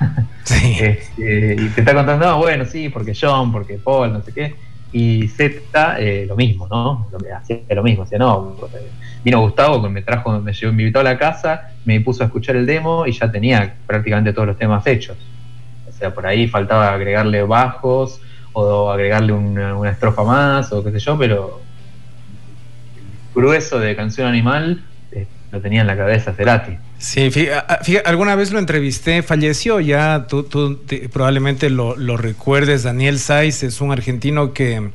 sí. 0.45 0.77
Este, 0.81 1.57
y 1.59 1.69
te 1.69 1.81
está 1.81 1.95
contando, 1.95 2.27
no, 2.27 2.39
bueno, 2.39 2.65
sí, 2.65 2.89
porque 2.89 3.13
John, 3.19 3.53
porque 3.53 3.75
Paul, 3.75 4.13
no 4.13 4.23
sé 4.23 4.33
qué. 4.33 4.55
Y 4.91 5.29
Z, 5.29 6.01
eh, 6.01 6.25
lo 6.27 6.35
mismo, 6.35 6.67
¿no? 6.67 7.09
Hacía 7.37 7.61
lo 7.69 7.83
mismo, 7.83 8.05
decía, 8.05 8.19
no, 8.19 8.57
vino 9.23 9.41
Gustavo, 9.41 9.83
que 9.83 9.91
me 9.91 10.01
trajo, 10.01 10.41
me, 10.41 10.53
me 10.53 10.69
invitó 10.71 11.01
a 11.01 11.03
la 11.03 11.19
casa, 11.19 11.73
me 11.85 12.01
puso 12.01 12.23
a 12.23 12.27
escuchar 12.27 12.57
el 12.57 12.65
demo 12.65 13.07
y 13.07 13.13
ya 13.13 13.31
tenía 13.31 13.75
prácticamente 13.87 14.33
todos 14.33 14.49
los 14.49 14.59
temas 14.59 14.87
hechos. 14.87 15.19
O 15.87 15.93
sea, 15.93 16.15
por 16.15 16.27
ahí 16.27 16.49
faltaba 16.49 16.95
agregarle 16.95 17.43
bajos 17.43 18.21
o 18.53 18.91
agregarle 18.91 19.33
una, 19.33 19.91
estrofa 19.91 20.25
más 20.25 20.73
o 20.73 20.83
qué 20.83 20.91
sé 20.93 20.99
yo, 20.99 21.19
pero 21.19 21.61
el 22.97 23.35
grueso 23.35 23.79
de 23.79 23.95
Canción 23.95 24.27
Animal 24.27 24.85
eh, 25.13 25.27
lo 25.53 25.61
tenía 25.61 25.83
en 25.83 25.87
la 25.87 25.97
cabeza 25.97 26.33
Cerati. 26.33 26.77
Sí, 26.99 27.31
fíjate, 27.31 28.03
alguna 28.05 28.35
vez 28.35 28.51
lo 28.51 28.59
entrevisté, 28.59 29.23
falleció 29.23 29.79
ya, 29.79 30.27
tú, 30.29 30.49
probablemente 31.13 31.71
lo, 31.71 31.95
recuerdes, 32.17 32.83
Daniel 32.83 33.21
Saiz 33.21 33.63
es 33.63 33.81
un 33.81 33.93
argentino 33.93 34.53
que 34.53 34.91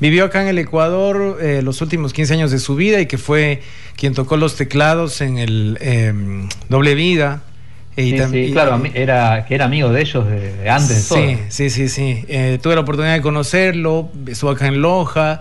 vivió 0.00 0.24
acá 0.24 0.40
en 0.40 0.48
el 0.48 0.58
Ecuador 0.58 1.38
eh, 1.42 1.60
los 1.62 1.82
últimos 1.82 2.14
15 2.14 2.32
años 2.32 2.50
de 2.50 2.58
su 2.58 2.74
vida 2.74 3.00
y 3.00 3.06
que 3.06 3.18
fue 3.18 3.60
quien 3.96 4.14
tocó 4.14 4.38
los 4.38 4.56
teclados 4.56 5.20
en 5.20 5.36
el 5.36 5.76
em, 5.82 6.48
Doble 6.70 6.94
Vida. 6.94 7.42
Sí, 7.96 8.18
sí, 8.30 8.50
claro, 8.52 8.82
era, 8.94 9.44
que 9.46 9.54
era 9.54 9.66
amigo 9.66 9.90
de 9.90 10.00
ellos 10.00 10.26
de, 10.26 10.68
antes. 10.70 11.04
Sí, 11.04 11.38
sí, 11.48 11.70
sí, 11.70 11.88
sí. 11.88 12.24
Eh, 12.28 12.58
tuve 12.62 12.74
la 12.74 12.80
oportunidad 12.80 13.14
de 13.14 13.22
conocerlo, 13.22 14.10
estuvo 14.26 14.50
acá 14.50 14.66
en 14.66 14.80
Loja. 14.80 15.40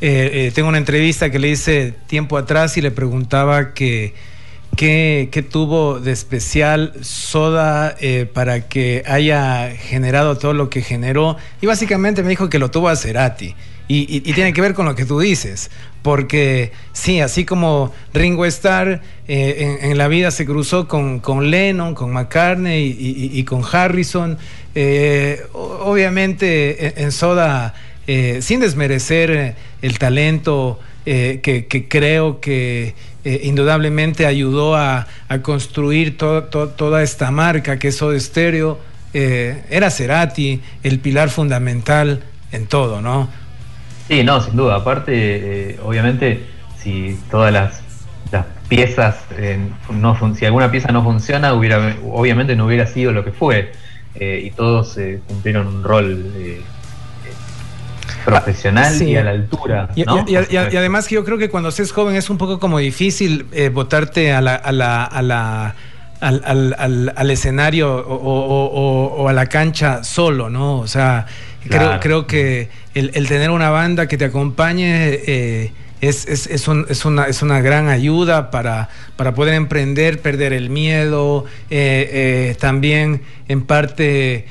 Eh, 0.00 0.50
tengo 0.54 0.68
una 0.68 0.78
entrevista 0.78 1.30
que 1.30 1.38
le 1.38 1.48
hice 1.48 1.92
tiempo 2.06 2.38
atrás 2.38 2.76
y 2.76 2.80
le 2.80 2.90
preguntaba 2.90 3.74
que 3.74 4.14
¿Qué, 4.76 5.46
tuvo 5.50 6.00
de 6.00 6.12
especial 6.12 6.94
Soda 7.02 7.94
eh, 8.00 8.26
para 8.32 8.66
que 8.66 9.02
haya 9.06 9.70
generado 9.76 10.38
todo 10.38 10.54
lo 10.54 10.70
que 10.70 10.80
generó? 10.80 11.36
Y 11.60 11.66
básicamente 11.66 12.22
me 12.22 12.30
dijo 12.30 12.48
que 12.48 12.58
lo 12.58 12.70
tuvo 12.70 12.88
a 12.88 12.96
Cerati. 12.96 13.54
Y, 13.92 14.20
tiene 14.20 14.52
que 14.52 14.60
ver 14.60 14.72
con 14.72 14.86
lo 14.86 14.94
que 14.94 15.04
tú 15.04 15.18
dices, 15.18 15.68
porque 16.02 16.70
sí, 16.92 17.20
así 17.20 17.44
como 17.44 17.92
Ringo 18.14 18.46
Starr 18.46 19.00
eh, 19.26 19.78
en, 19.82 19.98
la 19.98 20.06
vida 20.06 20.30
se 20.30 20.46
cruzó 20.46 20.86
con, 20.86 21.50
Lennon, 21.50 21.96
con 21.96 22.12
McCartney 22.12 22.96
y, 23.32 23.42
con 23.42 23.64
Harrison, 23.64 24.38
eh, 24.76 25.42
obviamente 25.52 27.02
en, 27.02 27.10
Soda, 27.10 27.74
sin 28.06 28.60
desmerecer 28.60 29.56
el 29.82 29.98
talento 29.98 30.78
que 31.04 31.86
creo 31.88 32.40
que 32.40 32.94
eh, 33.22 33.42
indudablemente 33.44 34.24
ayudó 34.24 34.76
a, 34.76 35.06
construir 35.42 36.16
toda 36.16 37.02
esta 37.02 37.30
marca 37.30 37.78
que 37.78 37.88
es 37.88 37.96
Soda 37.96 38.18
Stereo. 38.18 38.78
Eh, 39.12 39.62
era 39.70 39.90
Cerati 39.90 40.60
el 40.82 41.00
pilar 41.00 41.30
fundamental 41.30 42.22
en 42.52 42.66
todo, 42.66 43.00
¿no? 43.00 43.28
Sí, 44.10 44.24
no, 44.24 44.40
sin 44.40 44.56
duda. 44.56 44.74
Aparte, 44.74 45.12
eh, 45.14 45.80
obviamente, 45.84 46.44
si 46.76 47.16
todas 47.30 47.52
las, 47.52 47.82
piezas, 48.68 49.24
no 49.92 50.16
si 50.36 50.44
alguna 50.44 50.70
pieza 50.70 50.92
no 50.92 51.02
funciona, 51.02 51.54
hubiera, 51.54 51.96
obviamente 52.04 52.54
no 52.54 52.66
hubiera 52.66 52.86
sido 52.86 53.12
lo 53.12 53.24
que 53.24 53.32
fue. 53.32 53.72
y 54.14 54.50
todos 54.50 54.98
cumplieron 55.26 55.66
un 55.66 55.82
rol 55.82 56.32
profesional 58.24 59.02
y 59.02 59.16
a 59.16 59.24
la 59.24 59.30
altura. 59.30 59.88
Y, 59.94 60.04
además 60.06 61.08
que 61.08 61.16
yo 61.16 61.24
creo 61.24 61.38
que 61.38 61.48
cuando 61.48 61.70
se 61.70 61.82
es 61.82 61.92
joven 61.92 62.16
es 62.16 62.30
un 62.30 62.38
poco 62.38 62.58
como 62.58 62.78
difícil 62.78 63.46
eh, 63.52 63.68
votarte 63.68 64.32
a 64.32 64.40
la, 64.40 64.54
a 64.54 64.72
la, 64.72 65.04
a 65.04 65.22
la 65.22 65.74
al, 66.20 67.12
al, 67.16 67.30
escenario 67.30 67.96
o, 67.96 69.26
a 69.28 69.32
la 69.32 69.46
cancha 69.46 70.04
solo, 70.04 70.50
¿no? 70.50 70.78
O 70.78 70.86
sea, 70.86 71.26
creo, 71.66 71.98
creo 71.98 72.26
que 72.26 72.68
el, 72.94 73.28
tener 73.28 73.50
una 73.50 73.70
banda 73.70 74.08
que 74.08 74.16
te 74.16 74.26
acompañe 74.26 75.20
eh, 75.26 75.72
es, 76.00 76.26
es, 76.26 76.46
es, 76.46 76.68
un, 76.68 76.86
es, 76.88 77.04
una, 77.04 77.24
es 77.24 77.42
una 77.42 77.60
gran 77.60 77.88
ayuda 77.88 78.50
para, 78.50 78.88
para 79.16 79.34
poder 79.34 79.54
emprender, 79.54 80.20
perder 80.20 80.52
el 80.52 80.70
miedo, 80.70 81.44
eh, 81.70 82.56
también 82.58 83.22
en 83.48 83.62
parte 83.62 84.46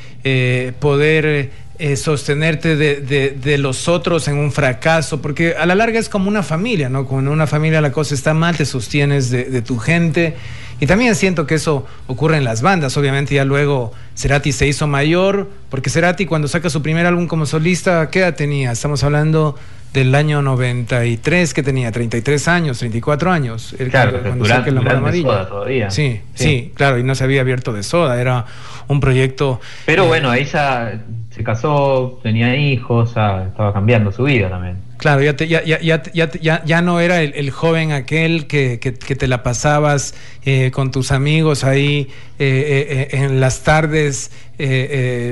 poder 0.79 1.51
eh, 1.81 1.95
sostenerte 1.95 2.75
de, 2.75 3.57
los 3.57 3.87
otros 3.87 4.27
en 4.27 4.37
un 4.37 4.51
fracaso, 4.51 5.21
porque 5.21 5.55
a 5.57 5.65
la 5.65 5.75
larga 5.75 5.97
es 5.97 6.09
como 6.09 6.27
una 6.27 6.43
familia, 6.43 6.89
¿no? 6.89 7.05
Cuando 7.05 7.31
una 7.31 7.47
familia 7.47 7.79
la 7.79 7.93
cosa 7.93 8.15
está 8.15 8.33
mal, 8.33 8.57
te 8.57 8.65
sostienes 8.65 9.29
de, 9.29 9.61
tu 9.61 9.77
gente. 9.77 10.35
Y 10.79 10.87
también 10.87 11.15
siento 11.15 11.45
que 11.45 11.55
eso 11.55 11.85
ocurre 12.07 12.37
en 12.37 12.43
las 12.43 12.61
bandas. 12.61 12.95
Obviamente 12.97 13.35
ya 13.35 13.45
luego 13.45 13.91
Cerati 14.15 14.51
se 14.51 14.67
hizo 14.67 14.87
mayor, 14.87 15.49
porque 15.69 15.89
Cerati 15.89 16.25
cuando 16.25 16.47
saca 16.47 16.69
su 16.69 16.81
primer 16.81 17.05
álbum 17.05 17.27
como 17.27 17.45
solista, 17.45 18.09
¿qué 18.09 18.19
edad 18.19 18.35
tenía? 18.35 18.71
Estamos 18.71 19.03
hablando 19.03 19.55
del 19.93 20.13
año 20.13 20.41
93, 20.41 21.53
que 21.53 21.63
tenía 21.63 21.91
33 21.91 22.47
años, 22.47 22.79
34 22.79 23.31
años. 23.31 23.75
claro, 23.89 24.21
cuando 24.21 24.45
durante, 24.45 24.71
durante 24.71 25.21
soda 25.21 25.49
todavía. 25.49 25.89
Sí, 25.89 26.21
sí, 26.33 26.71
claro, 26.75 26.99
y 26.99 27.03
no 27.03 27.15
se 27.15 27.23
había 27.23 27.41
abierto 27.41 27.73
de 27.73 27.83
soda, 27.83 28.21
era 28.21 28.45
un 28.87 28.99
proyecto... 28.99 29.59
Pero 29.85 30.05
eh, 30.05 30.07
bueno, 30.07 30.35
ya 30.35 31.01
se 31.31 31.43
casó, 31.43 32.19
tenía 32.21 32.55
hijos, 32.55 33.09
estaba 33.09 33.73
cambiando 33.73 34.11
su 34.11 34.23
vida 34.23 34.49
también. 34.49 34.88
Claro, 34.99 35.21
ya, 35.21 35.33
ya, 35.37 35.63
ya, 35.63 36.03
ya, 36.11 36.63
ya, 36.65 36.81
no 36.81 36.99
era 36.99 37.21
el, 37.21 37.51
joven 37.51 37.93
aquel 37.93 38.47
que, 38.47 38.77
te 38.77 39.27
la 39.29 39.43
pasabas 39.43 40.13
eh, 40.43 40.71
con 40.71 40.91
tus 40.91 41.13
amigos 41.13 41.63
ahí 41.63 42.09
eh, 42.37 43.07
eh, 43.09 43.17
en 43.23 43.39
las 43.39 43.63
tardes, 43.63 44.29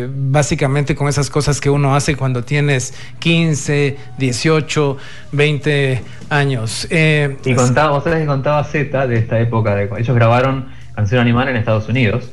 básicamente 0.10 0.96
con 0.96 1.10
esas 1.10 1.30
cosas 1.30 1.60
que 1.60 1.70
uno 1.70 1.98
hace 1.98 2.16
cuando 2.16 2.46
tienes 2.46 2.94
15, 3.20 3.98
18, 4.18 4.98
20 5.34 6.02
años. 6.30 6.88
y 6.90 7.54
contaba, 7.54 7.92
vos 7.92 8.06
que 8.06 8.26
contaba 8.26 8.64
Z 8.64 9.06
de 9.06 9.18
esta 9.18 9.38
época, 9.38 9.76
de, 9.76 9.90
ellos 10.00 10.16
grabaron 10.16 10.70
Canción 10.96 11.20
Animal 11.20 11.50
en 11.50 11.58
Estados 11.58 11.90
Unidos 11.90 12.32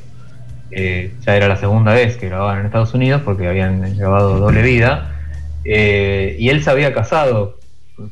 ya 0.71 1.35
era 1.35 1.47
la 1.49 1.57
segunda 1.57 1.93
vez 1.93 2.15
que 2.15 2.27
grababan 2.27 2.59
en 2.59 2.65
Estados 2.67 2.93
Unidos 2.93 3.21
porque 3.25 3.47
habían 3.47 3.97
grabado 3.97 4.39
Doble 4.39 4.61
Vida, 4.61 5.14
eh, 5.65 6.35
y 6.39 6.49
él 6.49 6.63
se 6.63 6.69
había 6.69 6.93
casado 6.93 7.57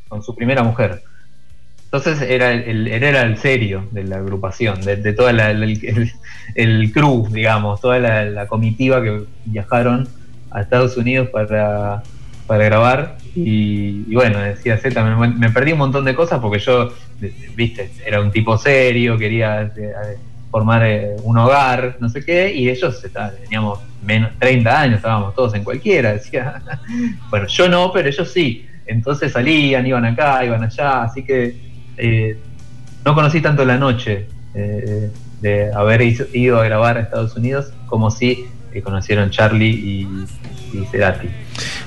con 0.07 0.23
su 0.23 0.35
primera 0.35 0.63
mujer. 0.63 1.03
Entonces 1.85 2.21
era 2.27 2.51
el, 2.51 2.87
era 2.87 3.21
el 3.21 3.37
serio 3.37 3.87
de 3.91 4.03
la 4.03 4.17
agrupación, 4.17 4.81
de, 4.81 4.95
de 4.95 5.13
toda 5.13 5.29
el, 5.29 6.11
el, 6.55 6.91
crew, 6.91 7.27
digamos, 7.29 7.79
toda 7.81 7.99
la, 7.99 8.47
comitiva 8.47 9.03
que 9.03 9.25
viajaron 9.45 10.07
a 10.49 10.61
Estados 10.61 10.97
Unidos 10.97 11.29
para, 11.29 12.01
para 12.47 12.65
grabar. 12.65 13.17
Y, 13.35 14.11
bueno, 14.11 14.39
decía 14.39 14.77
Z, 14.79 15.03
me, 15.03 15.27
me, 15.27 15.49
perdí 15.51 15.73
un 15.73 15.79
montón 15.79 16.05
de 16.05 16.15
cosas 16.15 16.39
porque 16.39 16.57
yo, 16.57 16.91
viste, 17.55 17.91
era 18.03 18.21
un 18.21 18.31
tipo 18.31 18.57
serio, 18.57 19.15
quería 19.15 19.71
formar 20.53 20.83
eh, 20.85 21.15
un 21.23 21.35
hogar, 21.35 21.97
no 21.99 22.07
sé 22.09 22.23
qué, 22.23 22.53
y 22.53 22.69
ellos 22.69 23.03
teníamos 23.41 23.79
menos 24.03 24.29
30 24.37 24.81
años, 24.81 24.97
estábamos 24.97 25.33
todos 25.33 25.55
en 25.55 25.63
cualquiera, 25.63 26.13
decía. 26.19 26.61
bueno, 27.31 27.47
yo 27.47 27.67
no, 27.67 27.91
pero 27.91 28.07
ellos 28.07 28.31
sí. 28.31 28.67
Entonces 28.85 29.31
salían, 29.31 29.87
iban 29.87 30.05
acá, 30.05 30.45
iban 30.45 30.63
allá, 30.63 31.05
así 31.05 31.23
que 31.23 31.55
eh, 31.97 32.37
no 33.03 33.15
conocí 33.15 33.41
tanto 33.41 33.65
la 33.65 33.77
noche 33.77 34.27
eh, 34.53 35.09
de 35.41 35.73
haber 35.73 36.03
ido 36.03 36.59
a 36.59 36.65
grabar 36.65 36.99
a 36.99 37.01
Estados 37.01 37.35
Unidos 37.35 37.73
como 37.87 38.11
si 38.11 38.45
conocieron 38.83 39.31
Charlie 39.31 39.71
y, 39.71 40.27
y 40.77 40.85
Cerati. 40.91 41.29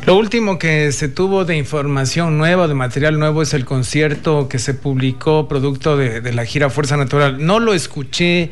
Lo 0.07 0.15
último 0.15 0.57
que 0.57 0.93
se 0.93 1.09
tuvo 1.09 1.45
de 1.45 1.57
información 1.57 2.39
nueva, 2.39 2.69
de 2.69 2.75
material 2.75 3.19
nuevo, 3.19 3.43
es 3.43 3.55
el 3.55 3.65
concierto 3.65 4.49
que 4.49 4.61
se 4.61 4.73
publicó 4.73 5.49
producto 5.49 5.97
de, 5.97 6.33
la 6.33 6.45
gira 6.45 6.71
Fuerza 6.71 6.97
Natural. 6.97 7.45
No 7.45 7.59
lo 7.59 7.75
escuché 7.75 8.51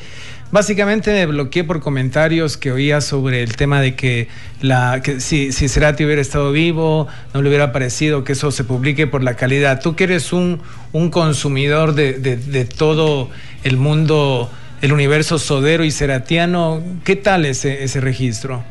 Básicamente 0.51 1.13
me 1.13 1.27
bloqueé 1.27 1.65
por 1.65 1.81
comentarios 1.81 2.57
que 2.57 2.71
oía 2.71 3.01
sobre 3.01 3.43
el 3.43 3.57
tema 3.57 3.81
de 3.81 3.97
que, 3.97 4.29
la, 4.61 5.01
que 5.03 5.19
si, 5.19 5.51
si 5.51 5.69
Cerati 5.69 6.05
hubiera 6.05 6.21
estado 6.23 6.53
vivo, 6.53 7.09
no 7.33 7.43
le 7.43 7.49
hubiera 7.49 7.73
parecido 7.73 8.23
que 8.23 8.33
eso 8.33 8.53
se 8.53 8.63
publique 8.63 9.09
por 9.09 9.25
la 9.25 9.35
calidad. 9.35 9.81
Tú 9.81 9.97
que 9.97 10.05
eres 10.05 10.33
un, 10.33 10.61
un 10.93 11.11
consumidor 11.11 11.95
de, 11.95 12.13
de, 12.15 12.65
todo 12.67 13.31
el 13.65 13.79
mundo, 13.79 14.49
el 14.81 14.93
universo 14.93 15.41
sodero 15.41 15.83
y 15.83 15.91
ceratiano, 15.91 16.83
¿qué 17.03 17.17
tal 17.17 17.47
ese, 17.47 17.83
ese 17.83 18.01
registro? 18.01 18.63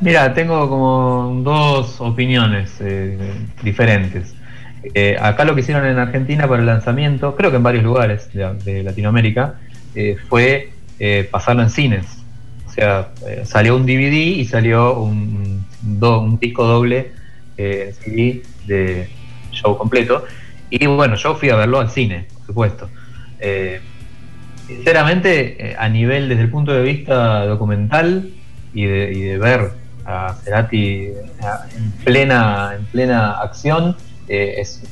Mira, 0.00 0.32
tengo 0.32 0.68
como 0.68 1.42
dos 1.42 2.00
opiniones 2.00 2.74
eh, 2.80 3.18
diferentes. 3.62 4.34
Eh, 4.94 5.16
acá 5.20 5.44
lo 5.44 5.54
que 5.54 5.60
hicieron 5.60 5.84
en 5.86 5.98
Argentina 5.98 6.48
para 6.48 6.60
el 6.60 6.66
lanzamiento, 6.66 7.36
creo 7.36 7.50
que 7.50 7.58
en 7.58 7.62
varios 7.62 7.84
lugares 7.84 8.30
de, 8.32 8.82
Latinoamérica, 8.82 9.56
eh, 9.94 10.16
fue 10.28 10.70
eh, 10.98 11.28
pasarlo 11.30 11.62
en 11.62 11.70
cines. 11.70 12.06
O 12.66 12.72
sea, 12.72 13.08
salió 13.44 13.76
un 13.76 13.84
DVD 13.84 14.14
y 14.14 14.44
salió 14.44 14.94
un, 15.00 15.66
un 15.84 16.38
disco 16.38 16.64
doble 16.64 17.12
en 17.56 17.92
CD 17.94 18.42
de 18.66 19.08
show 19.50 19.76
completo. 19.76 20.24
Y 20.70 20.86
bueno, 20.86 21.16
yo 21.16 21.34
fui 21.34 21.50
a 21.50 21.56
verlo 21.56 21.80
al 21.80 21.90
cine, 21.90 22.26
por 22.32 22.46
supuesto. 22.46 22.88
sinceramente, 24.66 25.74
a 25.76 25.88
nivel 25.88 26.28
desde 26.28 26.42
el 26.42 26.50
punto 26.50 26.72
de 26.72 26.82
vista 26.82 27.44
documental 27.44 28.30
y 28.72 28.84
de, 28.84 29.12
y 29.12 29.20
de 29.20 29.38
ver 29.38 29.79
a 30.10 30.34
Cerati 30.34 31.06
en 31.76 31.90
plena, 32.04 32.72
en 32.76 32.84
plena 32.86 33.32
acción, 33.40 33.96
eh, 34.28 34.54
es 34.58 34.82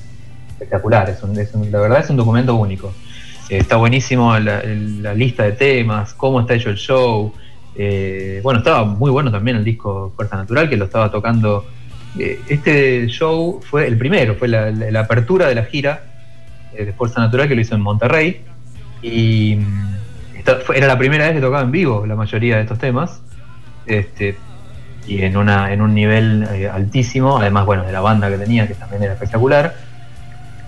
espectacular, 0.49 1.11
es, 1.11 1.23
la 1.71 1.81
verdad 1.81 2.01
es 2.01 2.11
un 2.11 2.17
documento 2.17 2.55
único. 2.55 2.93
Eh, 3.51 3.59
está 3.59 3.77
buenísimo 3.77 4.39
la, 4.39 5.15
lista 5.15 5.45
de 5.45 5.53
temas, 5.53 6.15
cómo 6.15 6.41
está 6.41 6.55
hecho 6.55 6.71
el 6.71 6.77
show. 6.77 7.33
Eh, 7.75 8.41
bueno, 8.43 8.59
estaba 8.59 8.85
muy 8.85 9.11
bueno 9.11 9.31
también 9.31 9.57
el 9.57 9.65
disco 9.65 10.13
Fuerza 10.17 10.37
Natural, 10.37 10.69
que 10.69 10.77
lo 10.77 10.87
estaba 10.87 11.11
tocando. 11.11 11.67
este 12.49 13.07
show 13.09 13.61
fue 13.63 13.87
el 13.87 13.97
primero, 13.99 14.35
fue 14.35 14.49
la, 14.49 15.01
apertura 15.01 15.49
de 15.49 15.55
la 15.55 15.65
gira 15.65 16.03
de 16.77 16.93
Fuerza 16.93 17.21
Natural 17.21 17.49
que 17.49 17.55
lo 17.55 17.61
hizo 17.61 17.75
en 17.75 17.81
Monterrey. 17.81 18.43
Y 19.03 19.57
mm, 19.57 19.89
era 20.75 20.87
la 20.87 20.99
primera 20.99 21.27
vez 21.27 21.35
que 21.35 21.41
tocaba 21.41 21.63
en 21.63 21.71
vivo 21.71 22.07
la 22.07 22.15
mayoría 22.17 22.57
de 22.57 22.63
estos 22.63 22.79
temas. 22.79 23.21
Este, 23.87 24.37
y 25.09 25.23
en, 25.23 25.37
una, 25.37 25.73
en 25.73 25.81
un 25.81 25.95
nivel 25.95 26.47
eh, 26.53 26.69
altísimo, 26.69 27.39
además, 27.39 27.65
bueno, 27.65 27.85
de 27.85 27.93
la 27.93 28.01
banda 28.01 28.29
que 28.29 28.37
tenía, 28.37 28.69
que 28.69 28.75
también 28.75 29.03
era 29.03 29.15
espectacular. 29.15 29.75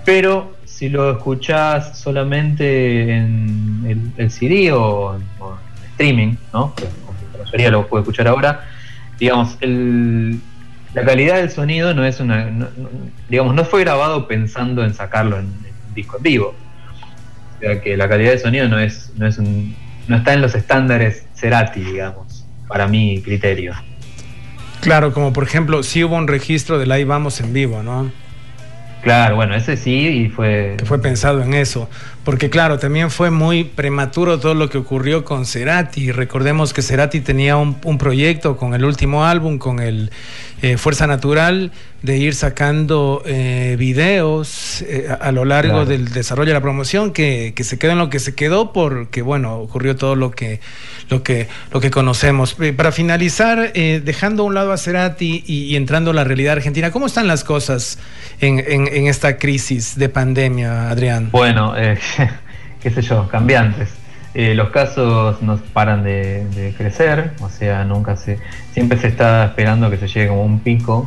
Pero 0.04 0.56
si 0.64 0.88
lo 0.88 1.10
escuchás 1.10 1.98
solamente 1.98 3.16
en 3.16 4.12
el, 4.16 4.30
CD 4.30 4.72
o, 4.72 5.14
en 5.14 5.22
streaming, 5.92 6.36
¿no? 6.54 6.72
la 7.38 7.44
mayoría 7.44 7.70
lo 7.70 7.86
puede 7.86 8.00
escuchar 8.02 8.28
ahora, 8.28 8.64
digamos, 9.18 9.58
el, 9.60 10.40
la 10.94 11.04
calidad 11.04 11.36
del 11.36 11.50
sonido 11.50 11.92
no 11.92 12.06
es 12.06 12.18
una, 12.18 12.50
digamos, 13.28 13.54
no 13.54 13.64
fue 13.66 13.82
grabado 13.82 14.26
pensando 14.26 14.82
en 14.84 14.94
sacarlo 14.94 15.38
en, 15.38 15.44
en, 15.44 15.94
disco 15.94 16.16
en 16.16 16.22
vivo. 16.22 16.54
O 17.56 17.60
sea 17.60 17.82
que 17.82 17.94
la 17.94 18.08
calidad 18.08 18.30
del 18.30 18.40
sonido 18.40 18.68
no 18.68 18.78
es, 18.78 19.12
no 19.18 19.26
es 19.26 19.36
un, 19.36 19.76
no 20.08 20.16
está 20.16 20.32
en 20.32 20.40
los 20.40 20.54
estándares 20.54 21.26
Cerati, 21.34 21.80
digamos, 21.80 22.46
para 22.66 22.88
mi 22.88 23.20
criterio. 23.20 23.74
Claro, 24.80 25.12
como 25.12 25.32
por 25.32 25.44
ejemplo, 25.44 25.82
si 25.82 26.02
hubo 26.04 26.16
un 26.16 26.26
registro 26.26 26.78
del 26.78 26.90
Ahí 26.92 27.04
Vamos 27.04 27.40
en 27.40 27.52
vivo, 27.52 27.82
¿no? 27.82 28.10
Claro, 29.02 29.36
bueno, 29.36 29.54
ese 29.54 29.76
sí 29.76 30.08
y 30.08 30.28
fue... 30.28 30.76
fue 30.84 31.00
pensado 31.00 31.42
en 31.42 31.54
eso, 31.54 31.88
porque 32.24 32.50
claro, 32.50 32.78
también 32.78 33.10
fue 33.10 33.30
muy 33.30 33.64
prematuro 33.64 34.38
todo 34.38 34.54
lo 34.54 34.68
que 34.68 34.76
ocurrió 34.76 35.24
con 35.24 35.46
Cerati. 35.46 36.12
Recordemos 36.12 36.74
que 36.74 36.82
Cerati 36.82 37.20
tenía 37.20 37.56
un, 37.56 37.98
proyecto 37.98 38.58
con 38.58 38.74
el 38.74 38.84
último 38.84 39.24
álbum, 39.24 39.58
con 39.58 39.80
el 39.80 40.10
eh, 40.60 40.76
Fuerza 40.76 41.06
Natural, 41.06 41.72
de 42.02 42.18
ir 42.18 42.34
sacando 42.34 43.22
eh, 43.24 43.76
videos 43.78 44.82
eh, 44.82 45.08
a, 45.18 45.32
lo 45.32 45.46
largo 45.46 45.86
del 45.86 46.12
desarrollo 46.12 46.48
de 46.48 46.54
la 46.54 46.60
promoción, 46.60 47.12
que, 47.12 47.54
se 47.58 47.78
quedó 47.78 47.92
en 47.92 47.98
lo 47.98 48.10
que 48.10 48.18
se 48.18 48.34
quedó, 48.34 48.72
porque 48.74 49.22
bueno, 49.22 49.56
ocurrió 49.56 49.96
todo 49.96 50.14
lo 50.14 50.30
que, 50.30 50.60
lo 51.08 51.22
que, 51.22 51.48
lo 51.72 51.80
que 51.80 51.90
conocemos. 51.90 52.54
para 52.76 52.92
finalizar, 52.92 53.72
dejando 53.72 54.42
a 54.42 54.46
un 54.46 54.54
lado 54.54 54.72
a 54.72 54.76
Cerati 54.76 55.42
y, 55.46 55.74
entrando 55.76 56.10
a 56.10 56.14
la 56.14 56.24
realidad 56.24 56.52
argentina, 56.52 56.90
¿cómo 56.90 57.06
están 57.06 57.26
las 57.26 57.44
cosas 57.44 57.98
en, 58.40 58.58
en 58.58 58.88
esta 59.06 59.38
crisis 59.38 59.96
de 59.96 60.08
pandemia, 60.08 60.90
Adrián? 60.90 61.30
Bueno, 61.30 61.74
qué 62.82 62.90
sé 62.90 63.02
yo, 63.02 63.28
cambiantes. 63.28 64.00
Eh, 64.32 64.54
los 64.54 64.70
casos 64.70 65.42
no 65.42 65.56
paran 65.72 66.04
de, 66.04 66.72
crecer, 66.76 67.32
o 67.40 67.48
sea, 67.48 67.84
nunca 67.84 68.16
se, 68.16 68.38
siempre 68.72 68.96
se 68.96 69.08
está 69.08 69.46
esperando 69.46 69.90
que 69.90 69.96
se 69.96 70.06
llegue 70.06 70.28
como 70.28 70.44
un 70.44 70.60
pico 70.60 71.06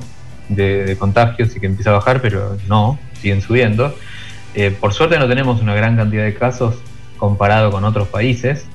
de, 0.50 0.98
contagios 1.00 1.56
y 1.56 1.60
que 1.62 1.68
empiece 1.68 1.90
a 1.90 1.94
bajar, 1.94 2.22
pero 2.22 2.58
no, 2.68 3.00
siguen 3.22 3.42
subiendo. 3.42 3.96
Eh, 4.56 4.72
por 4.72 4.94
suerte 4.94 5.18
no 5.20 5.28
tenemos 5.28 5.62
una 5.62 5.74
gran 5.74 5.96
cantidad 5.96 6.24
de 6.24 6.34
casos 6.34 6.76
comparado 7.18 7.72
con 7.72 7.86
otros 7.86 8.10
países, 8.10 8.66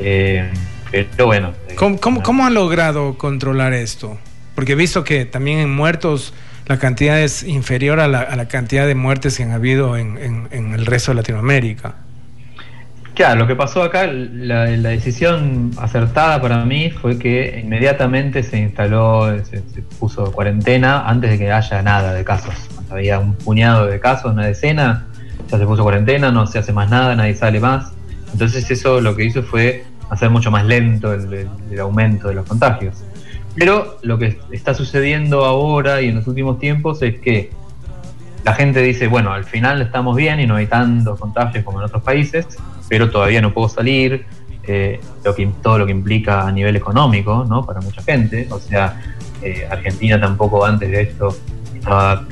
eh, 0.00 0.50
pero 0.90 1.26
bueno. 1.26 1.52
¿Cómo, 1.76 2.46
han 2.46 2.54
logrado 2.54 3.16
controlar 3.16 3.74
esto? 3.74 4.18
Porque 4.56 4.72
he 4.72 4.74
visto 4.76 5.04
que 5.04 5.24
también 5.24 5.60
en 5.60 5.70
muertos 5.70 6.34
la 6.68 6.78
cantidad 6.78 7.20
es 7.20 7.42
inferior 7.42 8.00
a 8.00 8.08
la, 8.08 8.46
cantidad 8.46 8.86
de 8.86 8.94
muertes 8.94 9.36
que 9.36 9.42
han 9.42 9.52
habido 9.52 9.96
en 9.96 10.48
el 10.52 10.86
resto 10.86 11.12
de 11.12 11.16
Latinoamérica. 11.16 11.94
Claro, 13.18 13.40
lo 13.40 13.46
que 13.48 13.56
pasó 13.56 13.82
acá, 13.82 14.06
la, 14.06 14.66
decisión 14.66 15.72
acertada 15.76 16.40
para 16.40 16.64
mí 16.64 16.90
fue 16.90 17.18
que 17.18 17.60
inmediatamente 17.64 18.44
se 18.44 18.58
instaló, 18.58 19.44
se, 19.44 19.60
puso 19.98 20.30
cuarentena 20.30 21.00
antes 21.00 21.30
de 21.30 21.38
que 21.38 21.50
haya 21.50 21.82
nada 21.82 22.14
de 22.14 22.22
casos. 22.22 22.54
Había 22.88 23.18
un 23.18 23.34
puñado 23.34 23.88
de 23.88 23.98
casos, 23.98 24.30
una 24.30 24.46
decena, 24.46 25.08
ya 25.50 25.58
se 25.58 25.66
puso 25.66 25.82
cuarentena, 25.82 26.30
no 26.30 26.46
se 26.46 26.60
hace 26.60 26.72
más 26.72 26.90
nada, 26.90 27.16
nadie 27.16 27.34
sale 27.34 27.58
más. 27.58 27.90
Entonces 28.32 28.70
eso 28.70 29.00
lo 29.00 29.16
que 29.16 29.24
hizo 29.24 29.42
fue 29.42 29.82
hacer 30.10 30.30
mucho 30.30 30.52
más 30.52 30.64
lento 30.64 31.12
el, 31.12 31.48
aumento 31.80 32.28
de 32.28 32.34
los 32.34 32.46
contagios. 32.46 33.02
Pero 33.58 33.98
lo 34.02 34.18
que 34.18 34.38
está 34.52 34.72
sucediendo 34.74 35.44
ahora 35.44 36.00
y 36.00 36.08
en 36.08 36.16
los 36.16 36.26
últimos 36.26 36.58
tiempos 36.58 37.02
es 37.02 37.18
que 37.18 37.50
la 38.44 38.54
gente 38.54 38.80
dice, 38.80 39.08
bueno, 39.08 39.32
al 39.32 39.44
final 39.44 39.82
estamos 39.82 40.16
bien 40.16 40.38
y 40.40 40.46
no 40.46 40.56
hay 40.56 40.66
tantos 40.66 41.18
contagios 41.18 41.64
como 41.64 41.80
en 41.80 41.86
otros 41.86 42.02
países, 42.02 42.46
pero 42.88 43.10
todavía 43.10 43.42
no 43.42 43.52
puedo 43.52 43.68
salir, 43.68 44.26
eh, 44.70 45.00
todo 45.62 45.78
lo 45.78 45.86
que 45.86 45.92
implica 45.92 46.46
a 46.46 46.52
nivel 46.52 46.76
económico, 46.76 47.44
¿no? 47.48 47.64
Para 47.64 47.80
mucha 47.80 48.02
gente, 48.02 48.46
o 48.50 48.58
sea, 48.58 49.00
eh, 49.42 49.66
Argentina 49.70 50.20
tampoco 50.20 50.64
antes 50.64 50.90
de 50.90 51.00
esto 51.02 51.36
estaba 51.74 52.26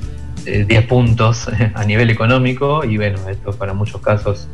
10 0.45 0.71
eh, 0.71 0.83
puntos 0.83 1.49
a 1.75 1.85
nivel 1.85 2.11
económico 2.11 2.85
y 2.85 2.99
bueno, 2.99 3.19
esto 3.29 3.53
para 3.53 3.73
muchos 3.73 4.01
casos 4.01 4.49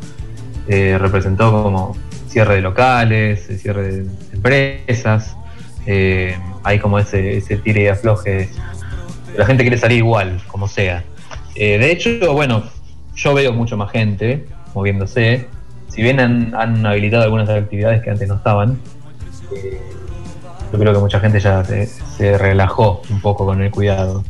representó 0.68 1.50
como 1.50 1.96
cierre 2.28 2.54
de 2.54 2.60
locales, 2.62 3.48
cierre 3.60 3.82
de 3.82 4.06
empresas, 4.32 5.36
hay 5.86 6.78
como 6.78 6.98
ese, 6.98 7.38
ese 7.38 7.56
tire 7.56 7.82
y 7.84 7.86
afloje, 7.88 8.48
la 9.36 9.46
gente 9.46 9.62
quiere 9.64 9.78
salir 9.78 9.98
igual, 9.98 10.40
como 10.46 10.68
sea. 10.68 11.04
de 11.54 11.90
hecho, 11.90 12.32
bueno, 12.32 12.62
yo 13.14 13.34
veo 13.34 13.52
mucho 13.52 13.76
más 13.76 13.90
gente 13.90 14.46
moviéndose, 14.74 15.46
si 15.88 16.02
bien 16.02 16.20
han, 16.20 16.86
habilitado 16.86 17.24
algunas 17.24 17.48
actividades 17.48 18.02
que 18.02 18.10
antes 18.10 18.28
no 18.28 18.36
estaban, 18.36 18.78
eh, 19.54 19.80
yo 20.72 20.78
creo 20.78 20.94
que 20.94 20.98
mucha 20.98 21.20
gente 21.20 21.38
ya 21.38 21.62
se, 21.64 22.38
relajó 22.38 23.02
un 23.10 23.20
poco 23.20 23.44
con 23.44 23.62
el 23.62 23.70
cuidado. 23.70 24.24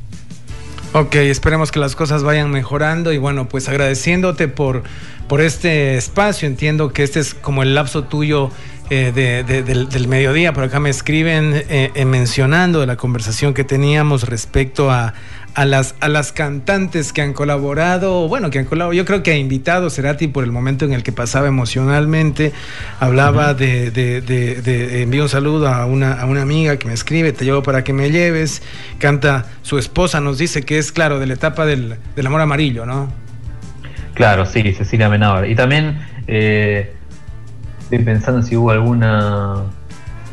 Ok, 0.93 1.15
esperemos 1.15 1.71
que 1.71 1.79
las 1.79 1.95
cosas 1.95 2.23
vayan 2.23 2.51
mejorando 2.51 3.13
y 3.13 3.19
bueno, 3.19 3.49
pues 3.49 3.69
agradeciéndote 3.69 4.49
por, 4.49 4.83
por 5.29 5.41
este 5.41 5.97
espacio, 5.97 6.49
entiendo 6.49 6.93
que 6.93 7.05
este 7.05 7.21
es 7.21 7.33
como 7.33 7.63
el 7.63 7.75
lapso 7.75 8.05
tuyo 8.05 8.51
eh, 8.95 9.45
del, 9.45 10.09
mediodía, 10.09 10.53
por 10.53 10.65
acá 10.65 10.81
me 10.81 10.91
escriben 10.91 11.65
eh, 11.69 12.05
mencionando 12.05 12.81
de 12.81 12.87
la 12.87 12.97
conversación 12.97 13.55
que 13.55 13.65
teníamos 13.65 14.29
respecto 14.29 14.91
a, 14.91 15.15
a 15.55 15.65
las, 15.65 15.95
a 16.01 16.09
las 16.09 16.33
cantantes 16.33 17.13
que 17.13 17.23
han 17.23 17.33
colaborado, 17.33 18.29
bueno, 18.29 18.51
que 18.51 18.59
han 18.59 18.65
colaborado, 18.65 18.93
yo 18.95 19.05
creo 19.05 19.23
que 19.23 19.33
ha 19.33 19.37
invitado 19.37 19.91
Cerati 19.91 20.29
por 20.29 20.45
el 20.45 20.53
momento 20.53 20.85
en 20.85 20.93
el 20.93 21.03
que 21.03 21.13
pasaba 21.13 21.49
emocionalmente, 21.49 22.53
hablaba 23.01 23.55
de, 23.55 23.91
de, 23.91 24.21
de, 24.21 25.03
envío 25.03 25.23
un 25.23 25.29
saludo 25.29 25.69
a 25.69 25.85
una, 25.87 26.21
a 26.21 26.27
una 26.27 26.43
amiga 26.43 26.77
que 26.79 26.87
me 26.87 26.95
escribe, 26.95 27.33
te 27.33 27.45
llevo 27.45 27.63
para 27.63 27.85
que 27.85 27.93
me 27.93 28.11
lleves, 28.11 28.63
canta 28.99 29.47
su 29.63 29.79
esposa, 29.79 30.21
nos 30.21 30.39
dice 30.39 30.63
que 30.63 30.79
es, 30.79 30.93
claro, 30.93 31.19
de 31.19 31.27
la 31.27 31.35
etapa 31.35 31.67
del, 31.67 31.97
amor 32.25 32.41
amarillo, 32.41 32.87
¿no? 32.87 33.13
Claro, 34.15 34.45
sí, 34.47 34.73
Cecilia 34.75 35.09
Menabra. 35.09 35.49
Y 35.49 35.55
también 35.55 35.99
eh, 36.27 36.95
estoy 37.93 38.07
pensando 38.07 38.43
si 38.43 38.57
hubo 38.57 38.71
alguna, 38.71 39.65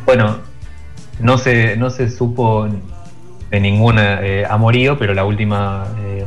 bueno, 0.06 0.38
no 1.20 1.38
se, 1.38 1.76
no 1.76 1.90
se 1.90 2.10
supo 2.10 2.70
de 3.52 3.60
ninguna 3.60 4.26
eh, 4.26 4.46
amorío, 4.50 4.98
pero 4.98 5.14
la 5.14 5.26
última 5.26 5.86
eh, 6.06 6.26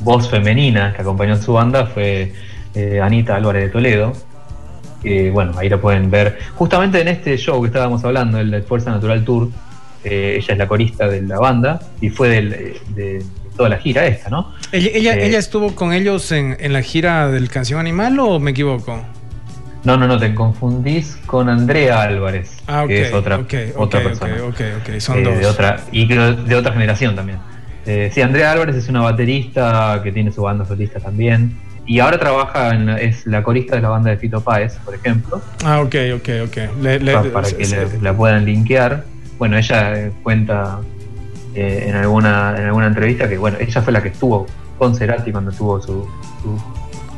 voz 0.00 0.30
femenina 0.30 0.92
que 0.94 1.02
acompañó 1.02 1.34
a 1.34 1.38
su 1.38 1.54
banda 1.54 1.86
fue 1.86 2.32
eh, 2.76 3.00
Anita 3.02 3.34
Álvarez 3.34 3.64
de 3.64 3.68
Toledo, 3.70 4.12
que 5.02 5.32
bueno, 5.32 5.52
ahí 5.58 5.68
lo 5.68 5.80
pueden 5.80 6.12
ver. 6.12 6.38
Justamente 6.54 7.00
en 7.00 7.08
este 7.08 7.36
show 7.36 7.60
que 7.60 7.66
estábamos 7.66 8.04
hablando, 8.04 8.38
el 8.38 8.52
de 8.52 8.62
Fuerza 8.62 8.92
Natural 8.92 9.24
Tour, 9.24 9.48
eh, 10.04 10.36
ella 10.38 10.52
es 10.52 10.58
la 10.58 10.68
corista 10.68 11.08
de 11.08 11.22
la 11.22 11.40
banda 11.40 11.80
y 12.00 12.08
fue 12.08 12.28
de, 12.28 13.24
toda 13.56 13.68
la 13.68 13.78
gira 13.78 14.06
esta, 14.06 14.30
¿no? 14.30 14.52
¿Ella, 14.70 15.16
ella, 15.16 15.38
estuvo 15.40 15.74
con 15.74 15.92
ellos 15.92 16.30
en, 16.30 16.56
en, 16.60 16.72
la 16.72 16.82
gira 16.82 17.28
del 17.28 17.50
Canción 17.50 17.80
Animal 17.80 18.20
o 18.20 18.38
me 18.38 18.52
equivoco? 18.52 19.04
No, 19.84 19.96
no, 19.96 20.06
no, 20.06 20.18
te 20.18 20.34
confundís 20.34 21.16
con 21.26 21.48
Andrea 21.48 22.02
Álvarez, 22.02 22.58
ah, 22.66 22.84
que 22.86 23.02
es 23.02 23.12
otra, 23.12 23.40
otra 23.76 24.02
persona. 24.02 24.36
son 24.98 25.24
dos. 25.24 25.38
De 25.38 25.46
otra, 25.46 25.80
y 25.90 26.06
de 26.06 26.54
otra 26.54 26.72
generación 26.72 27.16
también. 27.16 27.38
Eh, 27.86 28.10
sí, 28.12 28.20
Andrea 28.20 28.52
Álvarez 28.52 28.76
es 28.76 28.88
una 28.88 29.00
baterista 29.00 30.00
que 30.02 30.12
tiene 30.12 30.32
su 30.32 30.42
banda 30.42 30.64
solista 30.64 31.00
también. 31.00 31.56
Y 31.86 31.98
ahora 31.98 32.18
trabaja, 32.18 32.74
en, 32.74 32.88
es 32.90 33.26
la 33.26 33.42
corista 33.42 33.74
de 33.74 33.82
la 33.82 33.88
banda 33.88 34.10
de 34.10 34.16
Fito 34.16 34.40
Páez, 34.42 34.76
por 34.84 34.94
ejemplo. 34.94 35.40
Ah, 35.64 35.80
ok, 35.80 35.94
ok, 36.16 36.28
ok. 36.44 37.32
para, 37.32 37.48
que 37.50 37.98
la 38.00 38.14
puedan 38.14 38.44
linkear. 38.44 39.04
Bueno, 39.38 39.56
ella 39.56 39.98
eh, 39.98 40.12
cuenta 40.22 40.80
eh, 41.54 41.86
en, 41.88 41.96
alguna, 41.96 42.54
en 42.56 42.66
alguna 42.66 42.86
entrevista 42.86 43.28
que, 43.28 43.38
bueno, 43.38 43.56
ella 43.58 43.82
fue 43.82 43.92
la 43.92 44.02
que 44.02 44.10
estuvo 44.10 44.46
con 44.78 44.94
Cerati 44.94 45.32
cuando 45.32 45.50
tuvo 45.50 45.80
su, 45.80 46.08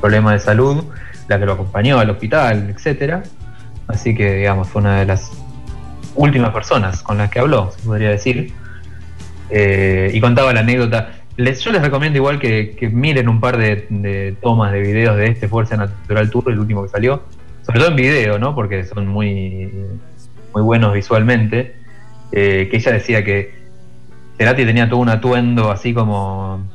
problema 0.00 0.32
de 0.32 0.38
salud, 0.38 0.84
la 1.28 1.38
que 1.38 1.46
lo 1.46 1.52
acompañó 1.52 1.98
al 1.98 2.10
hospital, 2.10 2.70
etcétera. 2.70 3.22
Así 3.88 4.14
que, 4.14 4.34
digamos, 4.34 4.68
fue 4.68 4.82
una 4.82 5.00
de 5.00 5.06
las 5.06 5.30
últimas 6.14 6.50
personas 6.50 7.02
con 7.02 7.18
las 7.18 7.30
que 7.30 7.40
habló, 7.40 7.70
se 7.76 7.82
podría 7.84 8.10
decir. 8.10 8.52
Eh, 9.50 10.10
y 10.12 10.20
contaba 10.20 10.52
la 10.52 10.60
anécdota. 10.60 11.12
Les, 11.36 11.60
yo 11.60 11.72
les 11.72 11.82
recomiendo 11.82 12.18
igual 12.18 12.38
que, 12.38 12.90
miren 12.92 13.28
un 13.28 13.40
par 13.40 13.56
de, 13.56 14.36
tomas 14.40 14.72
de 14.72 14.80
videos 14.80 15.16
de 15.16 15.26
este 15.26 15.48
Fuerza 15.48 15.76
Natural 15.76 16.30
Tour, 16.30 16.52
el 16.52 16.58
último 16.58 16.82
que 16.82 16.88
salió, 16.88 17.22
sobre 17.62 17.80
todo 17.80 17.90
en 17.90 17.96
video, 17.96 18.38
¿no? 18.38 18.54
Porque 18.54 18.84
son 18.84 19.06
muy, 19.06 19.72
muy 20.52 20.62
buenos 20.62 20.94
visualmente. 20.94 21.76
Eh, 22.32 22.68
que 22.70 22.78
ella 22.78 22.92
decía 22.92 23.24
que 23.24 23.54
Cerati 24.38 24.64
tenía 24.64 24.88
todo 24.88 25.00
un 25.00 25.10
atuendo 25.10 25.70
así 25.70 25.92
como 25.92 26.66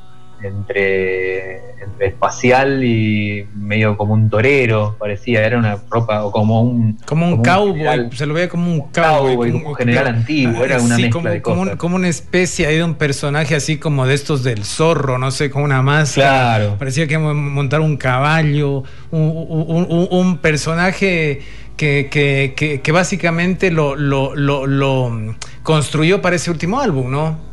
entre, 0.43 1.62
espacial 2.00 2.84
y 2.84 3.47
medio 3.56 3.97
como 3.97 4.13
un 4.13 4.30
torero, 4.30 4.95
parecía, 5.00 5.45
era 5.45 5.58
una 5.58 5.78
ropa 5.89 6.23
o 6.23 6.32
como 6.32 6.62
un 6.62 6.97
como 7.06 7.28
un 7.28 7.41
cowboy, 7.41 8.10
se 8.13 8.26
lo 8.26 8.34
veía 8.34 8.50
como 8.50 8.71
un 8.71 8.82
cowboy, 8.91 9.52
como 9.52 9.69
un 9.69 9.76
general 9.76 10.08
antiguo, 10.08 10.63
era 10.63 10.80
una 10.80 10.97
mezcla 10.97 11.10
como, 11.12 11.30
de 11.30 11.41
cosas. 11.41 11.76
como, 11.78 11.95
una 11.95 12.08
especie 12.08 12.67
de 12.67 12.84
un 12.84 12.95
personaje 12.95 13.56
así 13.56 13.78
como 13.78 14.06
de 14.06 14.13
estos 14.13 14.43
del 14.43 14.63
zorro, 14.63 15.17
no 15.17 15.32
sé, 15.32 15.50
como 15.50 15.65
una 15.65 15.82
máscara. 15.82 16.30
Claro. 16.30 16.76
Parecía 16.78 17.08
que 17.08 17.17
montar 17.17 17.82
un 17.82 17.97
caballo, 17.97 18.84
un, 19.12 20.38
personaje 20.41 21.41
que, 21.76 22.08
que, 22.12 22.82
que, 22.84 22.91
básicamente 22.91 23.71
lo, 23.71 23.95
lo, 23.95 24.36
lo 24.36 25.36
construyó 25.63 26.21
para 26.21 26.36
ese 26.36 26.52
último 26.52 26.80
álbum, 26.80 27.12
¿no? 27.12 27.47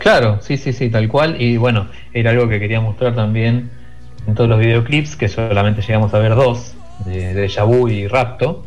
Claro, 0.00 0.38
sí, 0.40 0.56
sí, 0.56 0.72
sí, 0.72 0.88
tal 0.88 1.08
cual. 1.08 1.36
Y 1.40 1.58
bueno, 1.58 1.86
era 2.14 2.30
algo 2.30 2.48
que 2.48 2.58
quería 2.58 2.80
mostrar 2.80 3.14
también 3.14 3.70
en 4.26 4.34
todos 4.34 4.48
los 4.48 4.58
videoclips, 4.58 5.14
que 5.14 5.28
solamente 5.28 5.82
llegamos 5.82 6.14
a 6.14 6.18
ver 6.18 6.34
dos, 6.34 6.74
de, 7.04 7.34
de 7.34 7.92
y 7.92 8.08
Rapto. 8.08 8.64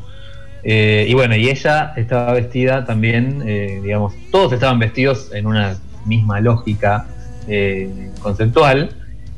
Eh, 0.63 1.07
y 1.09 1.13
bueno, 1.15 1.35
y 1.35 1.49
ella 1.49 1.93
estaba 1.97 2.33
vestida 2.33 2.85
también, 2.85 3.43
eh, 3.47 3.79
digamos, 3.81 4.13
todos 4.31 4.53
estaban 4.53 4.77
vestidos 4.77 5.31
en 5.33 5.47
una 5.47 5.75
misma 6.05 6.39
lógica 6.39 7.07
eh, 7.47 8.11
conceptual. 8.21 8.91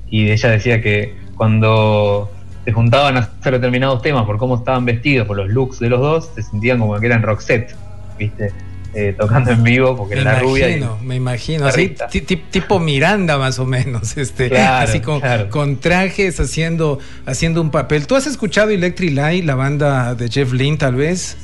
Y 0.09 0.31
ella 0.31 0.49
decía 0.49 0.81
que 0.81 1.15
cuando 1.37 2.29
se 2.65 2.73
juntaban 2.73 3.15
a 3.15 3.19
hacer 3.21 3.53
determinados 3.53 4.01
temas 4.01 4.25
por 4.25 4.37
cómo 4.37 4.55
estaban 4.55 4.83
vestidos, 4.83 5.25
por 5.27 5.37
los 5.37 5.47
looks 5.47 5.79
de 5.79 5.87
los 5.87 6.01
dos, 6.01 6.29
se 6.35 6.41
sentían 6.41 6.77
como 6.77 6.99
que 6.99 7.05
eran 7.05 7.23
Roxette, 7.23 7.73
¿viste? 8.19 8.51
Eh, 8.97 9.13
tocando 9.17 9.51
en 9.51 9.61
vivo 9.61 9.97
porque 9.97 10.15
era 10.15 10.39
rubia. 10.39 10.67
me 11.01 11.15
imagino, 11.15 11.65
así 11.67 11.89
tipo 12.19 12.79
Miranda 12.79 13.37
más 13.37 13.59
o 13.59 13.65
menos, 13.65 14.15
este, 14.15 14.57
así 14.57 15.01
con, 15.01 15.21
con, 15.49 15.81
trajes 15.81 16.39
haciendo, 16.39 16.99
haciendo 17.25 17.59
un 17.61 17.71
papel. 17.71 18.07
¿Tú 18.07 18.15
has 18.15 18.25
escuchado 18.25 18.69
Electric 18.69 19.13
Light, 19.13 19.43
la 19.43 19.55
banda 19.55 20.15
de 20.15 20.29
Jeff 20.29 20.53
Lynne 20.53 20.77
tal 20.77 20.95
vez? 20.95 21.35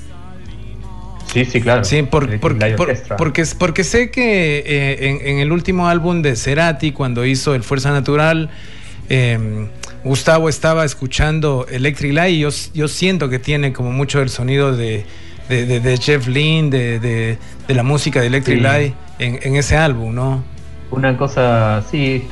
Sí, 1.33 1.45
sí, 1.45 1.61
claro. 1.61 1.83
Sí, 1.83 2.03
porque, 2.03 3.45
porque 3.57 3.83
sé 3.83 4.11
que 4.11 4.63
eh, 4.65 5.19
en, 5.23 5.39
el 5.39 5.51
último 5.51 5.87
álbum 5.87 6.21
de 6.21 6.35
Cerati, 6.35 6.91
cuando 6.91 7.25
hizo 7.25 7.55
El 7.55 7.63
Fuerza 7.63 7.91
Natural, 7.91 8.49
em, 9.09 9.67
Gustavo 10.03 10.49
estaba 10.49 10.83
escuchando 10.83 11.65
Electric 11.69 12.13
Light 12.13 12.35
y 12.35 12.39
yo, 12.39 12.49
yo 12.73 12.87
siento 12.87 13.29
que 13.29 13.39
tiene 13.39 13.71
como 13.71 13.91
mucho 13.91 14.21
el 14.21 14.29
sonido 14.29 14.75
de 14.75 15.05
de, 15.49 15.99
Jeff 16.01 16.27
Lynne, 16.27 16.69
de, 16.69 17.37
la 17.67 17.83
música 17.83 18.21
de 18.21 18.27
Electric 18.27 18.61
Light 18.61 18.93
en, 19.19 19.55
ese 19.55 19.77
álbum, 19.77 20.13
¿no? 20.13 20.43
Una 20.91 21.17
cosa, 21.17 21.83
sí, 21.89 22.27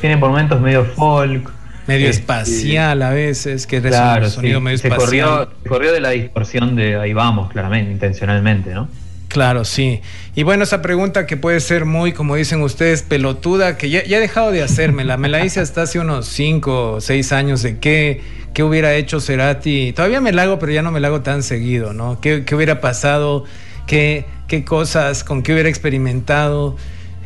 tiene 0.00 0.16
por 0.16 0.30
momentos 0.30 0.60
medio 0.60 0.84
folk. 0.84 1.50
Medio 1.86 2.08
este, 2.08 2.20
espacial 2.20 3.02
a 3.02 3.10
veces, 3.10 3.66
que 3.66 3.78
es 3.78 3.84
un 3.84 4.30
sonido 4.30 4.60
medio 4.60 4.78
se 4.78 4.88
espacial. 4.88 5.48
Corrió, 5.66 5.92
de 5.92 6.00
la 6.00 6.10
distorsión 6.10 6.76
de 6.76 6.96
ahí 6.96 7.12
vamos, 7.12 7.50
claramente, 7.50 7.90
intencionalmente, 7.90 8.74
¿no? 8.74 8.88
Claro, 9.28 9.64
sí. 9.64 10.00
Y 10.34 10.42
bueno, 10.42 10.64
esa 10.64 10.80
pregunta 10.80 11.26
que 11.26 11.36
puede 11.36 11.60
ser 11.60 11.84
muy, 11.84 12.12
como 12.12 12.34
dicen 12.34 12.62
ustedes, 12.62 13.02
pelotuda, 13.02 13.76
que 13.76 13.90
ya, 13.90 14.00
he 14.00 14.20
dejado 14.20 14.50
de 14.50 14.62
hacérmela. 14.62 15.18
Me 15.18 15.28
la 15.28 15.44
hice 15.44 15.60
hasta 15.60 15.82
hace 15.82 15.98
unos 15.98 16.26
5 16.28 16.92
o 16.92 17.00
6 17.00 17.32
años 17.32 17.62
de 17.62 17.78
qué 17.78 18.22
qué 18.58 18.64
hubiera 18.64 18.94
hecho 18.94 19.20
Cerati. 19.20 19.92
Todavía 19.92 20.20
me 20.20 20.32
la 20.32 20.42
hago, 20.42 20.58
pero 20.58 20.72
ya 20.72 20.82
no 20.82 20.90
me 20.90 20.98
la 20.98 21.08
hago 21.08 21.20
tan 21.20 21.44
seguido, 21.44 21.92
¿no? 21.92 22.20
¿Qué, 22.20 22.44
hubiera 22.52 22.80
pasado? 22.80 23.44
¿Qué, 23.86 24.26
¿Qué 24.48 24.64
cosas? 24.64 25.22
¿Con 25.22 25.44
qué 25.44 25.52
hubiera 25.52 25.68
experimentado? 25.68 26.76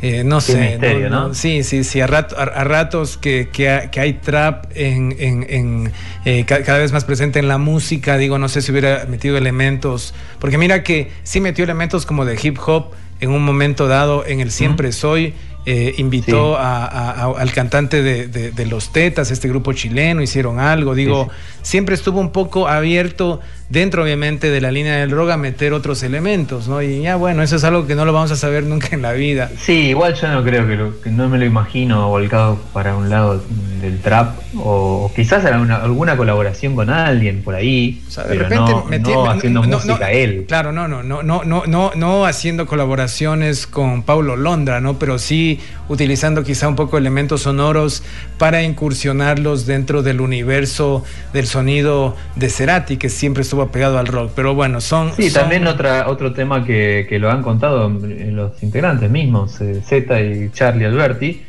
Eh, 0.02 0.24
no 0.24 0.40
sé. 0.40 0.78
no, 1.08 1.32
Sí, 1.32 1.62
sí, 1.62 1.84
sí. 1.84 2.00
A, 2.00 2.06
ratos 2.08 3.16
que, 3.16 3.48
hay 3.96 4.12
trap 4.14 4.66
en, 4.74 5.14
en, 5.18 5.92
eh, 6.24 6.44
cada 6.44 6.78
vez 6.78 6.92
más 6.92 7.04
presente 7.04 7.38
en 7.38 7.48
la 7.48 7.58
música. 7.58 8.18
Digo, 8.18 8.38
no 8.38 8.48
sé 8.48 8.62
si 8.62 8.72
hubiera 8.72 9.06
metido 9.06 9.38
elementos. 9.38 10.12
Porque 10.40 10.58
mira 10.58 10.82
que 10.82 11.12
sí 11.22 11.40
metió 11.40 11.64
elementos 11.64 12.04
como 12.04 12.24
de 12.24 12.38
hip 12.42 12.58
hop 12.66 12.90
en 13.20 13.30
un 13.30 13.44
momento 13.44 13.86
dado 13.86 14.26
en 14.26 14.40
el 14.40 14.50
Siempre 14.50 14.90
Soy 14.90 15.34
eh, 15.64 15.94
invitó 15.98 16.58
al 16.58 17.52
cantante 17.52 18.02
de, 18.02 18.66
Los 18.66 18.92
Tetas, 18.92 19.30
este 19.30 19.48
grupo 19.48 19.72
chileno, 19.72 20.20
hicieron 20.20 20.58
algo, 20.58 20.96
digo, 20.96 21.28
siempre 21.62 21.94
estuvo 21.94 22.18
un 22.18 22.30
poco 22.30 22.66
abierto 22.66 23.38
dentro 23.68 24.02
obviamente 24.02 24.50
de 24.50 24.60
la 24.60 24.70
línea 24.70 24.96
del 24.96 25.10
rock 25.10 25.30
a 25.30 25.36
meter 25.36 25.72
otros 25.72 26.02
elementos, 26.02 26.68
¿no? 26.68 26.82
Y 26.82 27.02
ya 27.02 27.16
bueno, 27.16 27.42
eso 27.42 27.56
es 27.56 27.64
algo 27.64 27.86
que 27.86 27.94
no 27.94 28.04
lo 28.04 28.12
vamos 28.12 28.30
a 28.30 28.36
saber 28.36 28.64
nunca 28.64 28.88
en 28.92 29.02
la 29.02 29.12
vida. 29.12 29.50
Sí, 29.58 29.88
igual 29.88 30.14
yo 30.14 30.28
no 30.28 30.44
creo 30.44 30.66
que, 30.66 30.76
lo, 30.76 31.00
que 31.00 31.10
no 31.10 31.28
me 31.28 31.38
lo 31.38 31.44
imagino 31.44 32.08
volcado 32.08 32.58
para 32.72 32.96
un 32.96 33.08
lado 33.08 33.42
del 33.80 34.00
trap 34.00 34.36
o, 34.56 35.10
quizás 35.14 35.44
alguna, 35.44 35.76
alguna 35.76 36.16
colaboración 36.16 36.74
con 36.76 36.90
alguien 36.90 37.42
por 37.42 37.54
ahí, 37.54 38.02
de 38.16 38.34
repente 38.34 38.72
no, 39.00 39.30
haciendo 39.30 39.62
música 39.62 40.12
él. 40.12 40.44
Claro, 40.46 40.72
no, 40.72 40.88
no, 40.88 41.02
no, 41.02 41.22
no, 41.22 41.42
no, 41.44 41.64
no, 41.66 41.92
no 41.94 42.26
haciendo 42.26 42.66
colaboraciones 42.66 43.66
con 43.66 44.02
Paulo 44.02 44.36
Londra, 44.36 44.80
¿no? 44.80 44.98
Pero 44.98 45.18
sí 45.18 45.60
utilizando 45.88 46.42
quizá 46.44 46.68
un 46.68 46.76
poco 46.76 46.98
elementos 46.98 47.42
sonoros 47.42 48.02
para 48.38 48.62
incursionarlos 48.62 49.66
dentro 49.66 50.02
del 50.02 50.20
universo 50.20 51.04
del 51.32 51.46
sonido 51.46 52.16
de 52.36 52.48
Cerati, 52.48 52.96
que 52.96 53.08
siempre 53.08 53.42
estuvo 53.42 53.61
pegado 53.70 53.98
al 53.98 54.06
rock. 54.06 54.32
Pero 54.34 54.54
bueno, 54.54 54.80
son. 54.80 55.12
Sí, 55.12 55.32
también 55.32 55.66
otra, 55.66 56.08
otro 56.08 56.32
tema 56.32 56.64
que, 56.64 57.06
lo 57.20 57.30
han 57.30 57.42
contado 57.42 57.88
los 57.88 58.62
integrantes 58.62 59.10
mismos, 59.10 59.60
eh, 59.60 59.82
Z 59.84 60.20
y 60.20 60.50
Charlie 60.50 60.86
Alberti. 60.86 61.42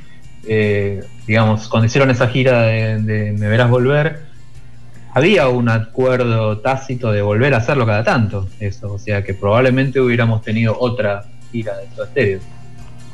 Eh, 0.45 1.01
digamos, 1.25 1.67
cuando 1.69 1.85
hicieron 1.87 2.11
esa 2.11 2.27
gira 2.27 2.63
de, 2.63 3.33
Me 3.37 3.47
Verás 3.47 3.69
Volver, 3.69 4.21
había 5.13 5.47
un 5.47 5.69
acuerdo 5.69 6.59
tácito 6.59 7.11
de 7.11 7.21
volver 7.21 7.53
a 7.53 7.57
hacerlo 7.57 7.85
cada 7.85 8.03
tanto, 8.03 8.49
eso, 8.59 8.93
o 8.93 8.99
sea 8.99 9.23
que 9.23 9.33
probablemente 9.33 10.01
hubiéramos 10.01 10.41
tenido 10.41 10.75
otra 10.77 11.23
gira 11.51 11.77
de 11.77 11.85
todo 11.95 12.05
estéreo. 12.05 12.39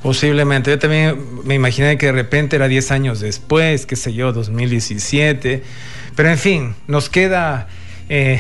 Posiblemente, 0.02 0.72
yo 0.72 0.80
también 0.80 1.18
me 1.44 1.56
imaginé 1.56 1.98
que 1.98 2.06
de 2.06 2.14
repente 2.14 2.56
era 2.56 2.70
10 2.70 2.92
años 2.92 3.20
después, 3.20 3.86
qué 3.86 3.98
sé 3.98 4.14
yo, 4.14 4.32
2017, 4.32 5.62
pero 6.16 6.30
en 6.30 6.38
fin, 6.38 6.76
nos 6.88 7.10
queda 7.10 7.68
eh, 8.08 8.40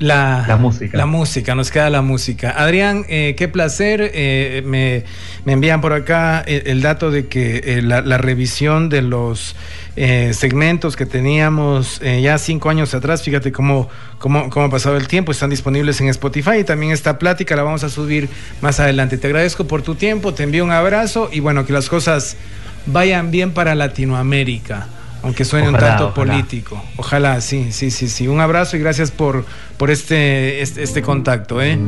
la, 0.00 0.56
música. 0.58 0.96
La 0.96 1.06
música, 1.06 1.54
nos 1.54 1.70
queda 1.70 1.90
la 1.90 2.00
música. 2.00 2.50
Adrián, 2.56 3.04
eh, 3.08 3.34
qué 3.36 3.48
placer. 3.48 4.10
Eh, 4.14 4.62
me, 4.64 5.04
envían 5.52 5.80
por 5.80 5.92
acá 5.92 6.40
el, 6.40 6.80
dato 6.80 7.10
de 7.10 7.26
que 7.28 7.62
eh, 7.64 7.82
la, 7.82 8.18
revisión 8.18 8.88
de 8.88 9.02
los 9.02 9.54
segmentos 9.94 10.96
que 10.96 11.04
teníamos 11.04 12.00
ya 12.00 12.38
cinco 12.38 12.70
años 12.70 12.94
atrás, 12.94 13.22
fíjate 13.22 13.52
cómo, 13.52 13.88
cómo, 14.18 14.48
cómo, 14.48 14.66
ha 14.66 14.70
pasado 14.70 14.96
el 14.96 15.06
tiempo, 15.06 15.32
están 15.32 15.50
disponibles 15.50 16.00
en 16.00 16.08
Spotify 16.08 16.60
y 16.60 16.64
también 16.64 16.92
esta 16.92 17.18
plática 17.18 17.54
la 17.54 17.64
vamos 17.64 17.84
a 17.84 17.90
subir 17.90 18.30
más 18.62 18.80
adelante. 18.80 19.18
Te 19.18 19.26
agradezco 19.26 19.66
por 19.66 19.82
tu 19.82 19.96
tiempo, 19.96 20.32
te 20.32 20.44
envío 20.44 20.64
un 20.64 20.72
abrazo 20.72 21.28
y 21.30 21.40
bueno, 21.40 21.66
que 21.66 21.74
las 21.74 21.90
cosas 21.90 22.36
vayan 22.86 23.30
bien 23.30 23.52
para 23.52 23.74
Latinoamérica. 23.74 24.86
Aunque 25.22 25.44
suene 25.44 25.68
un 25.68 25.76
tanto 25.76 26.14
político. 26.14 26.82
Ojalá, 26.96 27.40
sí, 27.40 27.72
sí, 27.72 27.90
sí, 27.90 28.08
sí. 28.08 28.28
Un 28.28 28.40
abrazo 28.40 28.76
y 28.76 28.80
gracias 28.80 29.10
por, 29.10 29.44
por 29.76 29.90
este, 29.90 30.62
este, 30.62 30.82
este 30.82 31.02
contacto, 31.02 31.60
¿eh? 31.60 31.78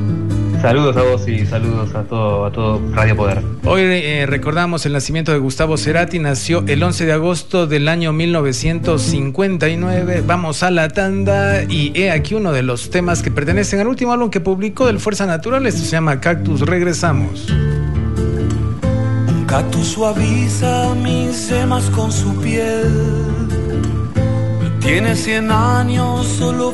Saludos 0.60 0.96
a 0.96 1.02
vos 1.02 1.26
y 1.26 1.44
saludos 1.44 1.94
a 1.94 2.04
todo, 2.04 2.44
a 2.44 2.52
todo 2.52 2.80
Radio 2.92 3.16
Poder. 3.16 3.42
Hoy 3.64 3.80
eh, 3.82 4.26
recordamos 4.28 4.86
el 4.86 4.92
nacimiento 4.92 5.32
de 5.32 5.38
Gustavo 5.38 5.76
Cerati, 5.76 6.20
nació 6.20 6.62
el 6.68 6.82
11 6.82 7.06
de 7.06 7.12
agosto 7.12 7.66
del 7.66 7.88
año 7.88 8.12
1959. 8.12 10.22
Vamos 10.24 10.62
a 10.62 10.70
la 10.70 10.88
tanda 10.88 11.64
y 11.64 11.92
he 11.96 12.12
aquí 12.12 12.34
uno 12.34 12.52
de 12.52 12.62
los 12.62 12.90
temas 12.90 13.22
que 13.22 13.32
pertenecen 13.32 13.80
al 13.80 13.88
último 13.88 14.12
álbum 14.12 14.30
que 14.30 14.40
publicó 14.40 14.86
del 14.86 15.00
Fuerza 15.00 15.26
Natural. 15.26 15.66
Esto 15.66 15.82
se 15.82 15.90
llama 15.90 16.20
Cactus. 16.20 16.60
Regresamos. 16.60 17.48
Un 19.52 19.58
cactus 19.58 19.88
suaviza 19.88 20.94
mis 20.94 21.36
semas 21.36 21.90
con 21.90 22.10
su 22.10 22.34
piel. 22.40 22.88
Tiene 24.80 25.14
100 25.14 25.52
años, 25.52 26.26
solo 26.26 26.72